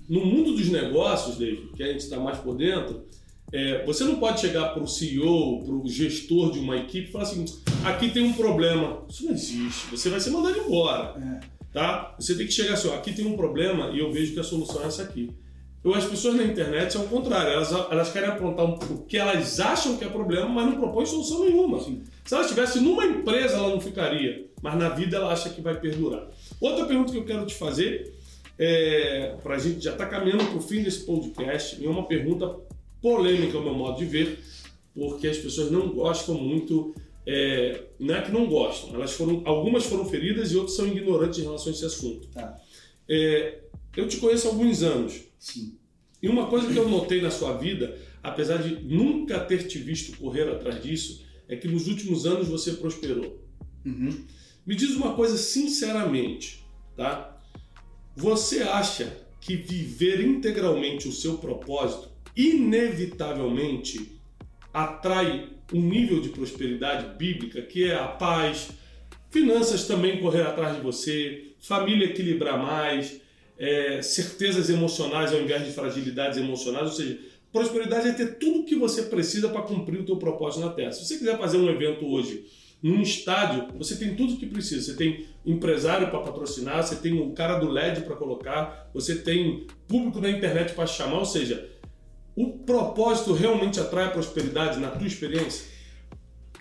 No 0.09 0.24
mundo 0.24 0.55
dos 0.55 0.68
negócios, 0.68 1.37
David, 1.37 1.68
que 1.74 1.83
a 1.83 1.87
gente 1.87 2.00
está 2.00 2.18
mais 2.18 2.38
por 2.38 2.55
dentro, 2.55 3.05
é, 3.53 3.85
você 3.85 4.05
não 4.05 4.16
pode 4.16 4.40
chegar 4.40 4.70
para 4.70 4.83
o 4.83 4.87
CEO, 4.87 5.62
para 5.64 5.74
o 5.74 5.88
gestor 5.88 6.50
de 6.50 6.59
uma 6.59 6.77
equipe 6.77 7.09
e 7.09 7.12
falar 7.12 7.24
assim: 7.24 7.44
aqui 7.85 8.11
tem 8.11 8.22
um 8.22 8.33
problema. 8.33 9.05
Isso 9.09 9.24
não 9.24 9.33
existe. 9.33 9.87
Você 9.90 10.11
vai 10.11 10.20
ser 10.20 10.31
mandado 10.31 10.59
embora. 10.59 11.40
É. 11.40 11.40
tá? 11.72 12.14
Você 12.18 12.35
tem 12.35 12.46
que 12.46 12.53
chegar 12.53 12.74
assim, 12.74 12.88
ó, 12.88 12.94
aqui 12.94 13.12
tem 13.12 13.27
um 13.27 13.37
problema 13.37 13.90
e 13.90 13.98
eu 13.98 14.12
vejo 14.12 14.35
que 14.35 14.40
a 14.40 14.44
solução 14.44 14.83
é 14.83 14.87
essa 14.87 15.03
aqui. 15.03 15.31
Eu, 15.84 15.94
as 15.94 16.04
pessoas 16.06 16.34
na 16.36 16.44
internet 16.44 16.92
são 16.92 17.04
o 17.04 17.08
contrário, 17.08 17.52
elas, 17.52 17.70
elas 17.70 18.10
querem 18.10 18.30
apontar 18.30 18.64
o 18.64 19.04
que 19.06 19.18
elas 19.18 19.60
acham 19.60 19.96
que 19.98 20.04
é 20.04 20.08
problema, 20.08 20.48
mas 20.48 20.66
não 20.66 20.78
propõem 20.78 21.04
solução 21.04 21.44
nenhuma. 21.44 21.78
Sim. 21.80 22.02
Se 22.24 22.32
ela 22.32 22.42
estivesse 22.42 22.80
numa 22.80 23.04
empresa, 23.04 23.58
ela 23.58 23.68
não 23.68 23.80
ficaria, 23.80 24.46
mas 24.62 24.76
na 24.78 24.88
vida 24.88 25.18
ela 25.18 25.30
acha 25.30 25.50
que 25.50 25.60
vai 25.60 25.78
perdurar. 25.78 26.26
Outra 26.58 26.86
pergunta 26.86 27.12
que 27.12 27.18
eu 27.18 27.24
quero 27.24 27.44
te 27.44 27.54
fazer, 27.54 28.14
é, 28.58 29.36
para 29.42 29.56
a 29.56 29.58
gente 29.58 29.84
já 29.84 29.92
está 29.92 30.06
caminhando 30.06 30.46
para 30.46 30.56
o 30.56 30.60
fim 30.62 30.82
desse 30.82 31.00
podcast, 31.00 31.80
e 31.80 31.84
é 31.84 31.90
uma 31.90 32.06
pergunta 32.06 32.56
polêmica, 33.02 33.58
ao 33.58 33.62
meu 33.62 33.74
modo 33.74 33.98
de 33.98 34.06
ver, 34.06 34.38
porque 34.94 35.28
as 35.28 35.36
pessoas 35.36 35.70
não 35.70 35.90
gostam 35.90 36.34
muito 36.36 36.94
é, 37.26 37.84
não 37.98 38.14
é 38.14 38.20
que 38.20 38.30
não 38.30 38.46
gostam, 38.46 38.94
elas 38.94 39.12
foram, 39.12 39.42
algumas 39.44 39.84
foram 39.86 40.04
feridas 40.04 40.52
e 40.52 40.56
outras 40.56 40.76
são 40.76 40.86
ignorantes 40.86 41.38
em 41.38 41.42
relação 41.42 41.68
a 41.68 41.70
esse 41.74 41.84
assunto. 41.84 42.28
Tá. 42.28 42.58
É, 43.08 43.58
eu 43.96 44.06
te 44.06 44.18
conheço 44.18 44.46
há 44.46 44.50
alguns 44.50 44.82
anos. 44.82 45.22
Sim. 45.44 45.76
E 46.22 46.28
uma 46.28 46.46
coisa 46.46 46.72
que 46.72 46.78
eu 46.78 46.88
notei 46.88 47.20
na 47.20 47.30
sua 47.30 47.54
vida, 47.59 47.98
apesar 48.22 48.62
de 48.62 48.83
nunca 48.83 49.38
ter 49.40 49.66
te 49.66 49.78
visto 49.78 50.16
correr 50.16 50.48
atrás 50.48 50.83
disso, 50.83 51.22
é 51.46 51.54
que 51.54 51.68
nos 51.68 51.87
últimos 51.87 52.24
anos 52.24 52.48
você 52.48 52.72
prosperou. 52.72 53.44
Uhum. 53.85 54.24
Me 54.64 54.74
diz 54.74 54.96
uma 54.96 55.12
coisa 55.12 55.37
sinceramente, 55.37 56.64
tá? 56.96 57.38
Você 58.16 58.62
acha 58.62 59.14
que 59.38 59.54
viver 59.54 60.26
integralmente 60.26 61.07
o 61.07 61.12
seu 61.12 61.37
propósito 61.37 62.09
inevitavelmente 62.35 64.18
atrai 64.72 65.50
um 65.74 65.83
nível 65.83 66.22
de 66.22 66.30
prosperidade 66.30 67.18
bíblica 67.18 67.61
que 67.61 67.85
é 67.85 67.96
a 67.96 68.09
paz, 68.09 68.70
finanças 69.30 69.87
também 69.87 70.22
correr 70.22 70.40
atrás 70.40 70.76
de 70.76 70.80
você, 70.80 71.52
família 71.61 72.07
equilibrar 72.07 72.59
mais, 72.59 73.20
é, 73.58 74.02
certezas 74.02 74.68
emocionais 74.68 75.32
ao 75.32 75.40
invés 75.40 75.64
de 75.64 75.72
fragilidades 75.72 76.38
emocionais, 76.38 76.90
ou 76.90 76.96
seja, 76.96 77.18
prosperidade 77.52 78.08
é 78.08 78.12
ter 78.12 78.38
tudo 78.38 78.60
o 78.60 78.64
que 78.64 78.74
você 78.74 79.02
precisa 79.02 79.48
para 79.48 79.62
cumprir 79.62 80.00
o 80.00 80.04
teu 80.04 80.16
propósito 80.16 80.64
na 80.64 80.72
Terra. 80.72 80.92
Se 80.92 81.04
você 81.04 81.18
quiser 81.18 81.38
fazer 81.38 81.56
um 81.56 81.70
evento 81.70 82.06
hoje 82.06 82.44
num 82.82 83.00
estádio, 83.00 83.68
você 83.78 83.96
tem 83.96 84.14
tudo 84.14 84.34
o 84.34 84.36
que 84.36 84.44
precisa. 84.44 84.82
Você 84.82 84.94
tem 84.94 85.26
empresário 85.46 86.10
para 86.10 86.20
patrocinar, 86.20 86.82
você 86.82 86.96
tem 86.96 87.18
o 87.18 87.30
cara 87.32 87.58
do 87.58 87.70
LED 87.70 88.02
para 88.02 88.16
colocar, 88.16 88.90
você 88.92 89.16
tem 89.16 89.66
público 89.88 90.20
na 90.20 90.28
internet 90.28 90.74
para 90.74 90.86
chamar, 90.86 91.20
ou 91.20 91.24
seja, 91.24 91.70
o 92.36 92.58
propósito 92.58 93.32
realmente 93.32 93.80
atrai 93.80 94.12
prosperidade 94.12 94.80
na 94.80 94.90
tua 94.90 95.06
experiência? 95.06 95.73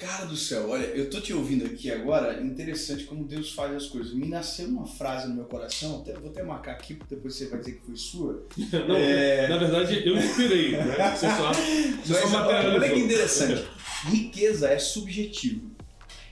Cara 0.04 0.26
do 0.26 0.36
céu, 0.36 0.70
olha, 0.70 0.84
eu 0.88 1.10
tô 1.10 1.22
te 1.22 1.32
ouvindo 1.34 1.66
aqui 1.66 1.90
agora, 1.90 2.44
interessante 2.44 3.06
como 3.06 3.24
Deus 3.24 3.54
faz 3.54 3.74
as 3.74 3.86
coisas. 3.88 4.14
Me 4.14 4.28
nasceu 4.28 4.68
uma 4.68 4.86
frase 4.86 5.30
no 5.30 5.36
meu 5.36 5.46
coração, 5.46 6.02
até, 6.02 6.12
vou 6.12 6.30
até 6.30 6.44
marcar 6.44 6.74
aqui, 6.74 6.94
porque 6.94 7.16
depois 7.16 7.36
você 7.36 7.48
vai 7.48 7.60
dizer 7.60 7.76
que 7.76 7.86
foi 7.86 7.96
sua. 7.96 8.46
Não, 8.86 8.98
é... 8.98 9.48
na 9.48 9.58
verdade 9.58 10.06
eu 10.06 10.18
inspirei, 10.18 10.72
né? 10.72 11.16
Você 11.16 11.28
só, 11.28 11.54
você 11.54 12.22
Mas, 12.22 12.32
só 12.32 12.48
Olha 12.48 12.90
que 12.90 13.00
interessante, 13.00 13.66
riqueza 14.10 14.68
é 14.68 14.78
subjetivo. 14.78 15.73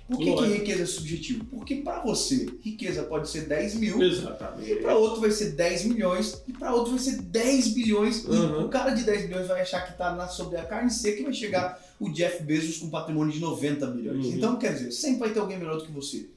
Por 0.07 0.17
que, 0.17 0.35
que 0.35 0.43
riqueza 0.43 0.83
é 0.83 0.85
subjetivo? 0.85 1.45
Porque 1.45 1.75
para 1.77 2.03
você, 2.03 2.49
riqueza 2.61 3.03
pode 3.03 3.29
ser 3.29 3.47
10 3.47 3.75
mil, 3.75 4.01
Exatamente. 4.01 4.71
e 4.71 4.75
para 4.77 4.95
outro 4.95 5.21
vai 5.21 5.31
ser 5.31 5.51
10 5.51 5.85
milhões, 5.85 6.41
e 6.47 6.51
para 6.51 6.73
outro 6.73 6.91
vai 6.91 6.99
ser 6.99 7.21
10 7.21 7.69
bilhões. 7.69 8.25
Uhum. 8.25 8.65
O 8.65 8.69
cara 8.69 8.91
de 8.91 9.03
10 9.03 9.27
bilhões 9.27 9.47
vai 9.47 9.61
achar 9.61 9.85
que 9.85 9.93
está 9.93 10.13
na, 10.13 10.27
sobre 10.27 10.57
a 10.57 10.65
carne 10.65 10.91
seca 10.91 11.21
e 11.21 11.23
vai 11.23 11.33
chegar 11.33 11.81
o 11.99 12.09
Jeff 12.09 12.43
Bezos 12.43 12.77
com 12.77 12.89
patrimônio 12.89 13.31
de 13.31 13.39
90 13.39 13.87
bilhões. 13.87 14.25
Uhum. 14.25 14.33
Então, 14.33 14.57
quer 14.57 14.73
dizer, 14.73 14.91
sempre 14.91 15.19
vai 15.19 15.29
ter 15.29 15.39
alguém 15.39 15.57
melhor 15.57 15.77
do 15.77 15.85
que 15.85 15.91
você. 15.91 16.27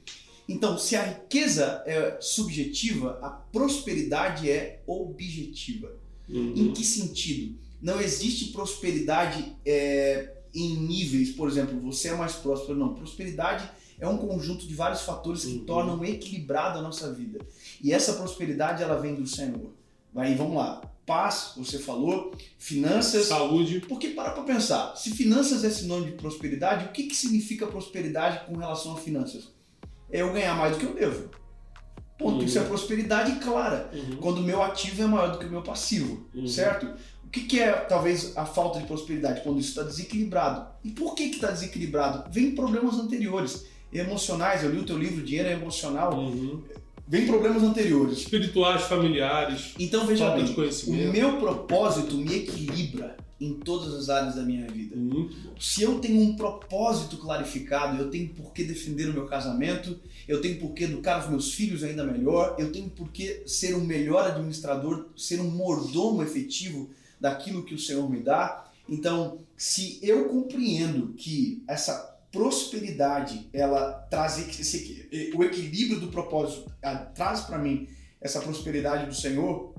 Então, 0.47 0.77
se 0.77 0.95
a 0.95 1.03
riqueza 1.03 1.83
é 1.85 2.17
subjetiva, 2.21 3.19
a 3.21 3.29
prosperidade 3.29 4.49
é 4.49 4.81
objetiva. 4.85 5.91
Uhum. 6.29 6.53
Em 6.55 6.71
que 6.71 6.83
sentido? 6.83 7.55
Não 7.81 7.99
existe 7.99 8.51
prosperidade 8.51 9.55
é, 9.65 10.34
em 10.55 10.77
níveis, 10.77 11.31
por 11.31 11.49
exemplo, 11.49 11.79
você 11.79 12.09
é 12.09 12.15
mais 12.15 12.33
próspero. 12.33 12.77
Não, 12.77 12.93
prosperidade 12.93 13.69
é 13.99 14.07
um 14.07 14.17
conjunto 14.17 14.67
de 14.67 14.73
vários 14.73 15.01
fatores 15.01 15.45
que 15.45 15.53
uhum. 15.53 15.65
tornam 15.65 16.03
equilibrada 16.03 16.79
a 16.79 16.81
nossa 16.81 17.11
vida. 17.13 17.39
E 17.81 17.93
essa 17.93 18.13
prosperidade 18.13 18.81
ela 18.81 18.99
vem 18.99 19.15
do 19.15 19.27
Senhor. 19.27 19.71
Aí 20.15 20.35
vamos 20.35 20.55
lá. 20.55 20.81
Paz, 21.05 21.53
você 21.55 21.77
falou, 21.77 22.33
finanças, 22.57 23.27
saúde. 23.27 23.79
Porque 23.81 24.09
para 24.09 24.31
para 24.31 24.43
pensar, 24.43 24.95
se 24.95 25.11
finanças 25.11 25.63
é 25.63 25.69
sinônimo 25.69 26.07
de 26.07 26.17
prosperidade, 26.17 26.85
o 26.85 26.91
que, 26.91 27.03
que 27.03 27.15
significa 27.15 27.67
prosperidade 27.67 28.45
com 28.45 28.57
relação 28.57 28.93
a 28.93 28.97
finanças? 28.97 29.49
É 30.09 30.21
eu 30.21 30.33
ganhar 30.33 30.55
mais 30.55 30.73
do 30.73 30.79
que 30.79 30.85
eu 30.85 30.95
devo. 30.95 31.29
Ponto. 32.17 32.39
Uhum. 32.39 32.45
Isso 32.45 32.57
é 32.57 32.63
prosperidade 32.63 33.35
clara. 33.39 33.89
Uhum. 33.93 34.17
Quando 34.17 34.37
o 34.39 34.43
meu 34.43 34.63
ativo 34.63 35.03
é 35.03 35.05
maior 35.05 35.31
do 35.31 35.37
que 35.37 35.45
o 35.45 35.49
meu 35.49 35.61
passivo, 35.61 36.25
uhum. 36.33 36.47
certo? 36.47 36.87
O 37.25 37.29
que, 37.29 37.41
que, 37.41 37.59
é 37.59 37.71
talvez 37.71 38.35
a 38.37 38.45
falta 38.45 38.79
de 38.79 38.85
prosperidade? 38.85 39.41
Quando 39.41 39.59
isso 39.59 39.69
está 39.69 39.83
desequilibrado. 39.83 40.67
E 40.83 40.91
por 40.91 41.15
que 41.15 41.23
está 41.23 41.51
desequilibrado? 41.51 42.31
Vem 42.31 42.55
problemas 42.55 42.95
anteriores, 42.95 43.65
emocionais. 43.91 44.63
Eu 44.63 44.71
li 44.71 44.79
o 44.79 44.85
teu 44.85 44.97
livro 44.97 45.23
Dinheiro 45.23 45.49
é 45.49 45.53
Emocional. 45.53 46.17
Uhum. 46.17 46.61
Vem 47.07 47.27
problemas 47.27 47.61
anteriores. 47.61 48.19
Espirituais, 48.19 48.83
familiares. 48.83 49.73
Então 49.77 50.07
veja 50.07 50.31
bem, 50.31 50.45
o 50.45 51.11
meu 51.11 51.37
propósito 51.37 52.15
me 52.15 52.35
equilibra 52.35 53.15
em 53.39 53.53
todas 53.53 53.93
as 53.93 54.09
áreas 54.09 54.35
da 54.35 54.43
minha 54.43 54.65
vida. 54.67 54.95
Muito 54.95 55.35
bom. 55.41 55.53
Se 55.59 55.83
eu 55.83 55.99
tenho 55.99 56.21
um 56.21 56.35
propósito 56.35 57.17
clarificado, 57.17 58.01
eu 58.01 58.09
tenho 58.09 58.29
por 58.29 58.53
que 58.53 58.63
defender 58.63 59.09
o 59.09 59.13
meu 59.13 59.25
casamento, 59.25 59.99
eu 60.27 60.41
tenho 60.41 60.57
por 60.57 60.73
que 60.73 60.85
educar 60.85 61.23
os 61.23 61.29
meus 61.29 61.53
filhos 61.53 61.83
ainda 61.83 62.03
melhor, 62.03 62.55
eu 62.57 62.71
tenho 62.71 62.89
por 62.89 63.11
que 63.11 63.43
ser 63.45 63.75
um 63.75 63.83
melhor 63.83 64.25
administrador, 64.25 65.07
ser 65.15 65.41
um 65.41 65.49
mordomo 65.49 66.23
efetivo 66.23 66.89
daquilo 67.19 67.63
que 67.63 67.73
o 67.73 67.79
Senhor 67.79 68.09
me 68.09 68.19
dá. 68.19 68.71
Então, 68.87 69.39
se 69.57 69.99
eu 70.01 70.29
compreendo 70.29 71.13
que 71.13 71.63
essa 71.67 72.15
prosperidade 72.31 73.49
ela 73.53 73.93
traz 74.09 74.37
esse, 74.59 75.31
o 75.33 75.43
equilíbrio 75.43 76.01
do 76.01 76.09
propósito 76.09 76.69
traz 77.13 77.41
para 77.41 77.57
mim 77.57 77.87
essa 78.19 78.41
prosperidade 78.41 79.05
do 79.05 79.15
Senhor, 79.15 79.73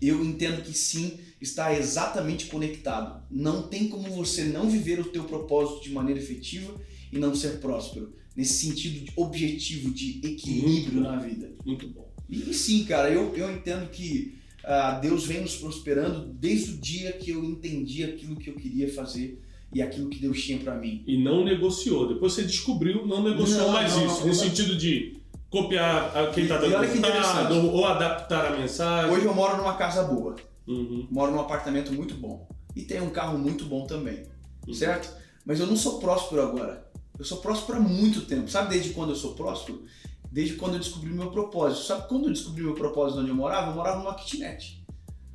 eu 0.00 0.24
entendo 0.24 0.62
que 0.62 0.76
sim, 0.76 1.18
está 1.40 1.74
exatamente 1.74 2.46
conectado. 2.46 3.22
Não 3.30 3.68
tem 3.68 3.88
como 3.88 4.10
você 4.10 4.44
não 4.44 4.68
viver 4.68 5.00
o 5.00 5.10
teu 5.10 5.24
propósito 5.24 5.82
de 5.82 5.90
maneira 5.90 6.20
efetiva 6.20 6.74
e 7.12 7.18
não 7.18 7.34
ser 7.34 7.60
próspero. 7.60 8.14
Nesse 8.36 8.66
sentido 8.66 9.04
de 9.04 9.12
objetivo, 9.16 9.90
de 9.90 10.20
equilíbrio 10.24 11.00
na 11.00 11.16
vida. 11.16 11.52
Muito 11.64 11.88
bom. 11.88 12.10
E 12.28 12.54
sim, 12.54 12.84
cara, 12.84 13.10
eu, 13.10 13.34
eu 13.36 13.50
entendo 13.54 13.90
que 13.90 14.38
uh, 14.64 15.00
Deus 15.00 15.26
vem 15.26 15.40
nos 15.40 15.56
prosperando 15.56 16.26
desde 16.32 16.72
o 16.72 16.76
dia 16.78 17.12
que 17.12 17.30
eu 17.30 17.44
entendi 17.44 18.04
aquilo 18.04 18.36
que 18.36 18.50
eu 18.50 18.54
queria 18.54 18.92
fazer 18.92 19.42
e 19.72 19.80
aquilo 19.80 20.08
que 20.08 20.18
Deus 20.18 20.42
tinha 20.42 20.58
para 20.58 20.74
mim. 20.74 21.04
E 21.06 21.22
não 21.22 21.44
negociou. 21.44 22.08
Depois 22.08 22.32
você 22.32 22.42
descobriu, 22.42 23.06
não 23.06 23.22
negociou 23.22 23.66
não, 23.66 23.72
mais 23.72 23.94
não, 23.94 24.06
isso. 24.06 24.20
Não, 24.20 24.26
no 24.28 24.34
sentido 24.34 24.76
de 24.76 25.20
copiar 25.48 26.32
quem 26.32 26.44
está 26.44 26.58
dando 26.58 26.78
resultado 26.78 27.68
ou 27.68 27.84
adaptar 27.84 28.46
a 28.46 28.56
mensagem. 28.56 29.10
Hoje 29.10 29.26
eu 29.26 29.34
moro 29.34 29.56
numa 29.56 29.74
casa 29.74 30.02
boa. 30.04 30.36
Uhum. 30.66 31.06
Moro 31.10 31.32
num 31.32 31.40
apartamento 31.40 31.92
muito 31.92 32.14
bom. 32.14 32.48
E 32.74 32.82
tenho 32.82 33.04
um 33.04 33.10
carro 33.10 33.38
muito 33.38 33.64
bom 33.64 33.86
também. 33.86 34.22
Uhum. 34.66 34.74
Certo? 34.74 35.12
Mas 35.44 35.58
eu 35.58 35.66
não 35.66 35.76
sou 35.76 35.98
próspero 35.98 36.42
agora. 36.42 36.88
Eu 37.18 37.24
sou 37.24 37.38
próspero 37.38 37.78
há 37.78 37.80
muito 37.80 38.22
tempo. 38.22 38.48
Sabe 38.48 38.70
desde 38.70 38.90
quando 38.90 39.10
eu 39.10 39.16
sou 39.16 39.34
próspero? 39.34 39.84
Desde 40.30 40.54
quando 40.54 40.74
eu 40.74 40.80
descobri 40.80 41.10
meu 41.10 41.30
propósito. 41.30 41.86
Sabe 41.86 42.08
quando 42.08 42.26
eu 42.26 42.32
descobri 42.32 42.62
meu 42.62 42.74
propósito 42.74 43.20
onde 43.20 43.30
eu 43.30 43.34
morava? 43.34 43.70
Eu 43.70 43.74
morava 43.74 43.98
numa 43.98 44.14
kitnet. 44.14 44.84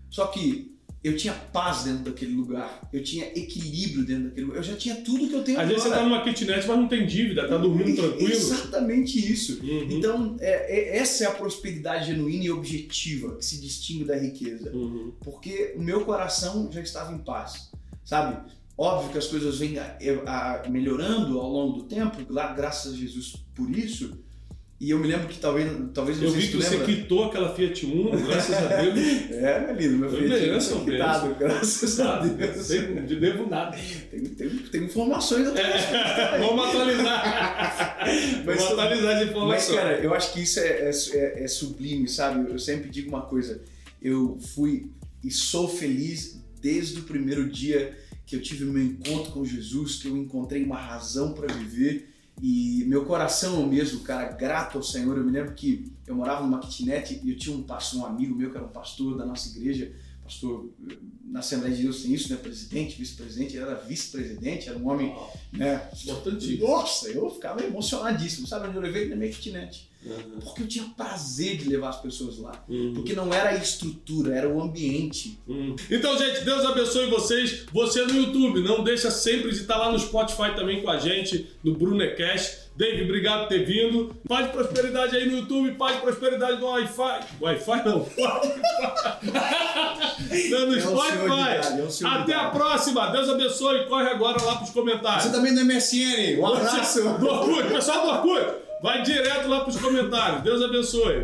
Só 0.10 0.28
que 0.28 0.76
eu 1.06 1.16
tinha 1.16 1.34
paz 1.34 1.84
dentro 1.84 2.06
daquele 2.06 2.34
lugar, 2.34 2.90
eu 2.92 3.04
tinha 3.04 3.28
equilíbrio 3.38 4.04
dentro 4.04 4.24
daquele 4.24 4.48
lugar, 4.48 4.58
eu 4.58 4.64
já 4.64 4.76
tinha 4.76 4.96
tudo 4.96 5.28
que 5.28 5.36
eu 5.36 5.44
tenho 5.44 5.60
Às 5.60 5.66
agora. 5.66 5.68
vezes 5.68 5.84
você 5.84 5.90
tá 5.90 6.04
numa 6.04 6.24
kitnet, 6.24 6.68
mas 6.68 6.78
não 6.80 6.88
tem 6.88 7.06
dívida, 7.06 7.48
tá 7.48 7.58
dormindo 7.58 7.96
tranquilo. 7.96 8.32
Exatamente 8.32 9.32
isso. 9.32 9.64
Uhum. 9.64 9.88
Então, 9.92 10.36
é, 10.40 10.96
é, 10.96 10.98
essa 10.98 11.26
é 11.26 11.28
a 11.28 11.32
prosperidade 11.32 12.08
genuína 12.08 12.46
e 12.46 12.50
objetiva 12.50 13.36
que 13.36 13.46
se 13.46 13.62
distingue 13.62 14.06
da 14.06 14.18
riqueza. 14.18 14.72
Uhum. 14.74 15.14
Porque 15.24 15.76
o 15.78 15.82
meu 15.84 16.04
coração 16.04 16.72
já 16.72 16.82
estava 16.82 17.14
em 17.14 17.20
paz, 17.20 17.70
sabe? 18.04 18.52
Óbvio 18.76 19.12
que 19.12 19.20
as 19.20 19.28
coisas 19.28 19.60
vêm 19.60 19.78
a, 19.78 19.98
a, 20.26 20.70
melhorando 20.70 21.40
ao 21.40 21.50
longo 21.52 21.82
do 21.82 21.84
tempo, 21.84 22.18
graças 22.56 22.94
a 22.94 22.98
Jesus 22.98 23.36
por 23.54 23.70
isso, 23.70 24.25
e 24.78 24.90
eu 24.90 25.00
me 25.00 25.08
lembro 25.08 25.30
que 25.30 25.40
talvez, 25.40 25.72
talvez 25.94 26.18
não 26.18 26.26
Eu 26.26 26.34
vi 26.34 26.50
que 26.50 26.58
você 26.58 26.72
lembra. 26.72 26.86
quitou 26.86 27.24
aquela 27.24 27.56
Fiat 27.56 27.86
Uno, 27.86 28.12
graças 28.12 28.56
a 28.56 28.82
Deus. 28.82 29.00
é, 29.32 29.66
meu 29.66 29.76
lindo, 29.76 29.98
meu 29.98 30.10
Fiat 30.10 30.50
Uno 30.50 30.62
foi 30.62 30.92
quitado, 30.92 31.36
graças 31.36 32.00
a 32.02 32.20
Deus. 32.20 32.68
De 33.08 33.16
devo 33.16 33.50
nada. 33.50 33.78
Tem, 34.12 34.20
tem, 34.22 34.50
tem 34.50 34.84
informações 34.84 35.48
é, 35.56 36.38
Vamos 36.40 36.66
atualizar. 36.66 38.00
mas, 38.46 38.58
vamos 38.58 38.80
atualizar 38.80 39.16
as 39.16 39.30
informações. 39.30 39.70
Mas, 39.70 39.76
cara, 39.76 40.00
eu 40.00 40.14
acho 40.14 40.34
que 40.34 40.42
isso 40.42 40.60
é, 40.60 40.92
é, 41.14 41.44
é 41.44 41.48
sublime, 41.48 42.10
sabe? 42.10 42.52
Eu 42.52 42.60
sempre 42.60 42.90
digo 42.90 43.08
uma 43.08 43.22
coisa. 43.22 43.62
Eu 44.02 44.38
fui 44.54 44.92
e 45.24 45.32
sou 45.32 45.70
feliz 45.70 46.38
desde 46.60 47.00
o 47.00 47.04
primeiro 47.04 47.50
dia 47.50 47.98
que 48.26 48.36
eu 48.36 48.42
tive 48.42 48.66
o 48.66 48.74
meu 48.74 48.84
encontro 48.84 49.32
com 49.32 49.46
Jesus, 49.46 49.96
que 49.96 50.10
eu 50.10 50.18
encontrei 50.18 50.64
uma 50.64 50.78
razão 50.78 51.32
para 51.32 51.54
viver 51.54 52.10
E 52.42 52.84
meu 52.88 53.06
coração 53.06 53.66
mesmo, 53.66 54.02
cara, 54.02 54.32
grato 54.32 54.78
ao 54.78 54.84
Senhor. 54.84 55.18
Eu 55.18 55.24
me 55.24 55.32
lembro 55.32 55.54
que 55.54 55.92
eu 56.06 56.16
morava 56.16 56.44
numa 56.44 56.60
kitnet 56.60 57.22
e 57.24 57.30
eu 57.30 57.38
tinha 57.38 57.56
um 57.56 57.64
pastor, 57.64 58.02
um 58.02 58.06
amigo 58.06 58.36
meu 58.36 58.52
que 58.52 58.58
era 58.58 58.66
um 58.66 58.70
pastor 58.70 59.18
da 59.18 59.26
nossa 59.26 59.50
igreja, 59.50 59.94
pastor 60.24 60.70
na 61.24 61.40
Assembleia 61.40 61.76
de 61.76 61.84
Deus 61.84 62.02
tem 62.02 62.14
isso, 62.14 62.32
né? 62.32 62.38
Presidente, 62.38 62.98
vice-presidente, 62.98 63.56
ele 63.56 63.66
era 63.66 63.76
vice-presidente, 63.76 64.70
era 64.70 64.78
um 64.78 64.90
homem, 64.90 65.16
né? 65.52 65.90
Importante. 66.04 66.58
Nossa, 66.58 67.10
eu 67.10 67.30
ficava 67.30 67.64
emocionadíssimo. 67.64 68.48
Sabe 68.48 68.74
eu 68.74 68.82
levei? 68.82 69.10
Na 69.10 69.16
minha 69.16 69.32
kitnet. 69.32 69.90
Uhum. 70.06 70.40
Porque 70.44 70.64
eu 70.64 70.68
tinha 70.68 70.86
prazer 70.96 71.58
de 71.58 71.68
levar 71.70 71.90
as 71.90 72.02
pessoas 72.02 72.38
lá. 72.40 72.64
Uhum. 72.70 72.94
Porque 72.94 73.14
não 73.14 73.34
era 73.34 73.50
a 73.50 73.56
estrutura, 73.56 74.36
era 74.36 74.48
o 74.48 74.62
ambiente. 74.62 75.40
Hum. 75.48 75.76
Então, 75.90 76.18
gente, 76.18 76.42
Deus 76.46 76.64
abençoe 76.66 77.10
vocês. 77.10 77.66
Você 77.72 78.06
no 78.06 78.14
YouTube, 78.16 78.62
não 78.62 78.84
deixa 78.84 79.10
sempre 79.10 79.52
de 79.52 79.58
estar 79.58 79.78
lá 79.78 79.92
no 79.92 80.00
Spotify 80.00 80.56
também 80.56 80.82
com 80.82 80.90
a 80.90 81.00
gente, 81.00 81.50
no 81.64 81.74
Brunecast. 81.74 82.66
Dave, 82.78 83.04
obrigado 83.04 83.42
por 83.42 83.48
ter 83.48 83.66
vindo. 83.66 84.14
Paz 84.28 84.48
de 84.48 84.52
prosperidade 84.52 85.16
aí 85.16 85.30
no 85.30 85.38
YouTube, 85.38 85.72
paz 85.76 85.96
de 85.96 86.02
prosperidade 86.02 86.60
no 86.60 86.68
Wi-Fi. 86.68 87.20
Wi-Fi 87.40 87.86
não. 87.86 88.06
não, 90.50 90.68
no 90.68 90.76
É 90.76 90.82
Spotify. 90.82 92.04
é 92.04 92.08
Até 92.08 92.34
a 92.34 92.50
próxima. 92.50 93.08
Deus 93.12 93.30
abençoe. 93.30 93.86
Corre 93.86 94.10
agora 94.10 94.44
lá 94.44 94.58
pros 94.58 94.72
comentários. 94.72 95.24
Você 95.24 95.32
também 95.32 95.54
no 95.54 95.64
MSN, 95.64 96.38
um 96.38 96.46
abraço. 96.48 97.02
Do 97.18 97.28
Orkut, 97.28 97.70
pessoal 97.70 98.02
do 98.02 98.12
Orkut, 98.30 98.65
vai 98.82 99.02
direto 99.02 99.48
lá 99.48 99.62
pros 99.62 99.78
comentários. 99.78 100.42
Deus 100.42 100.62
abençoe. 100.62 101.24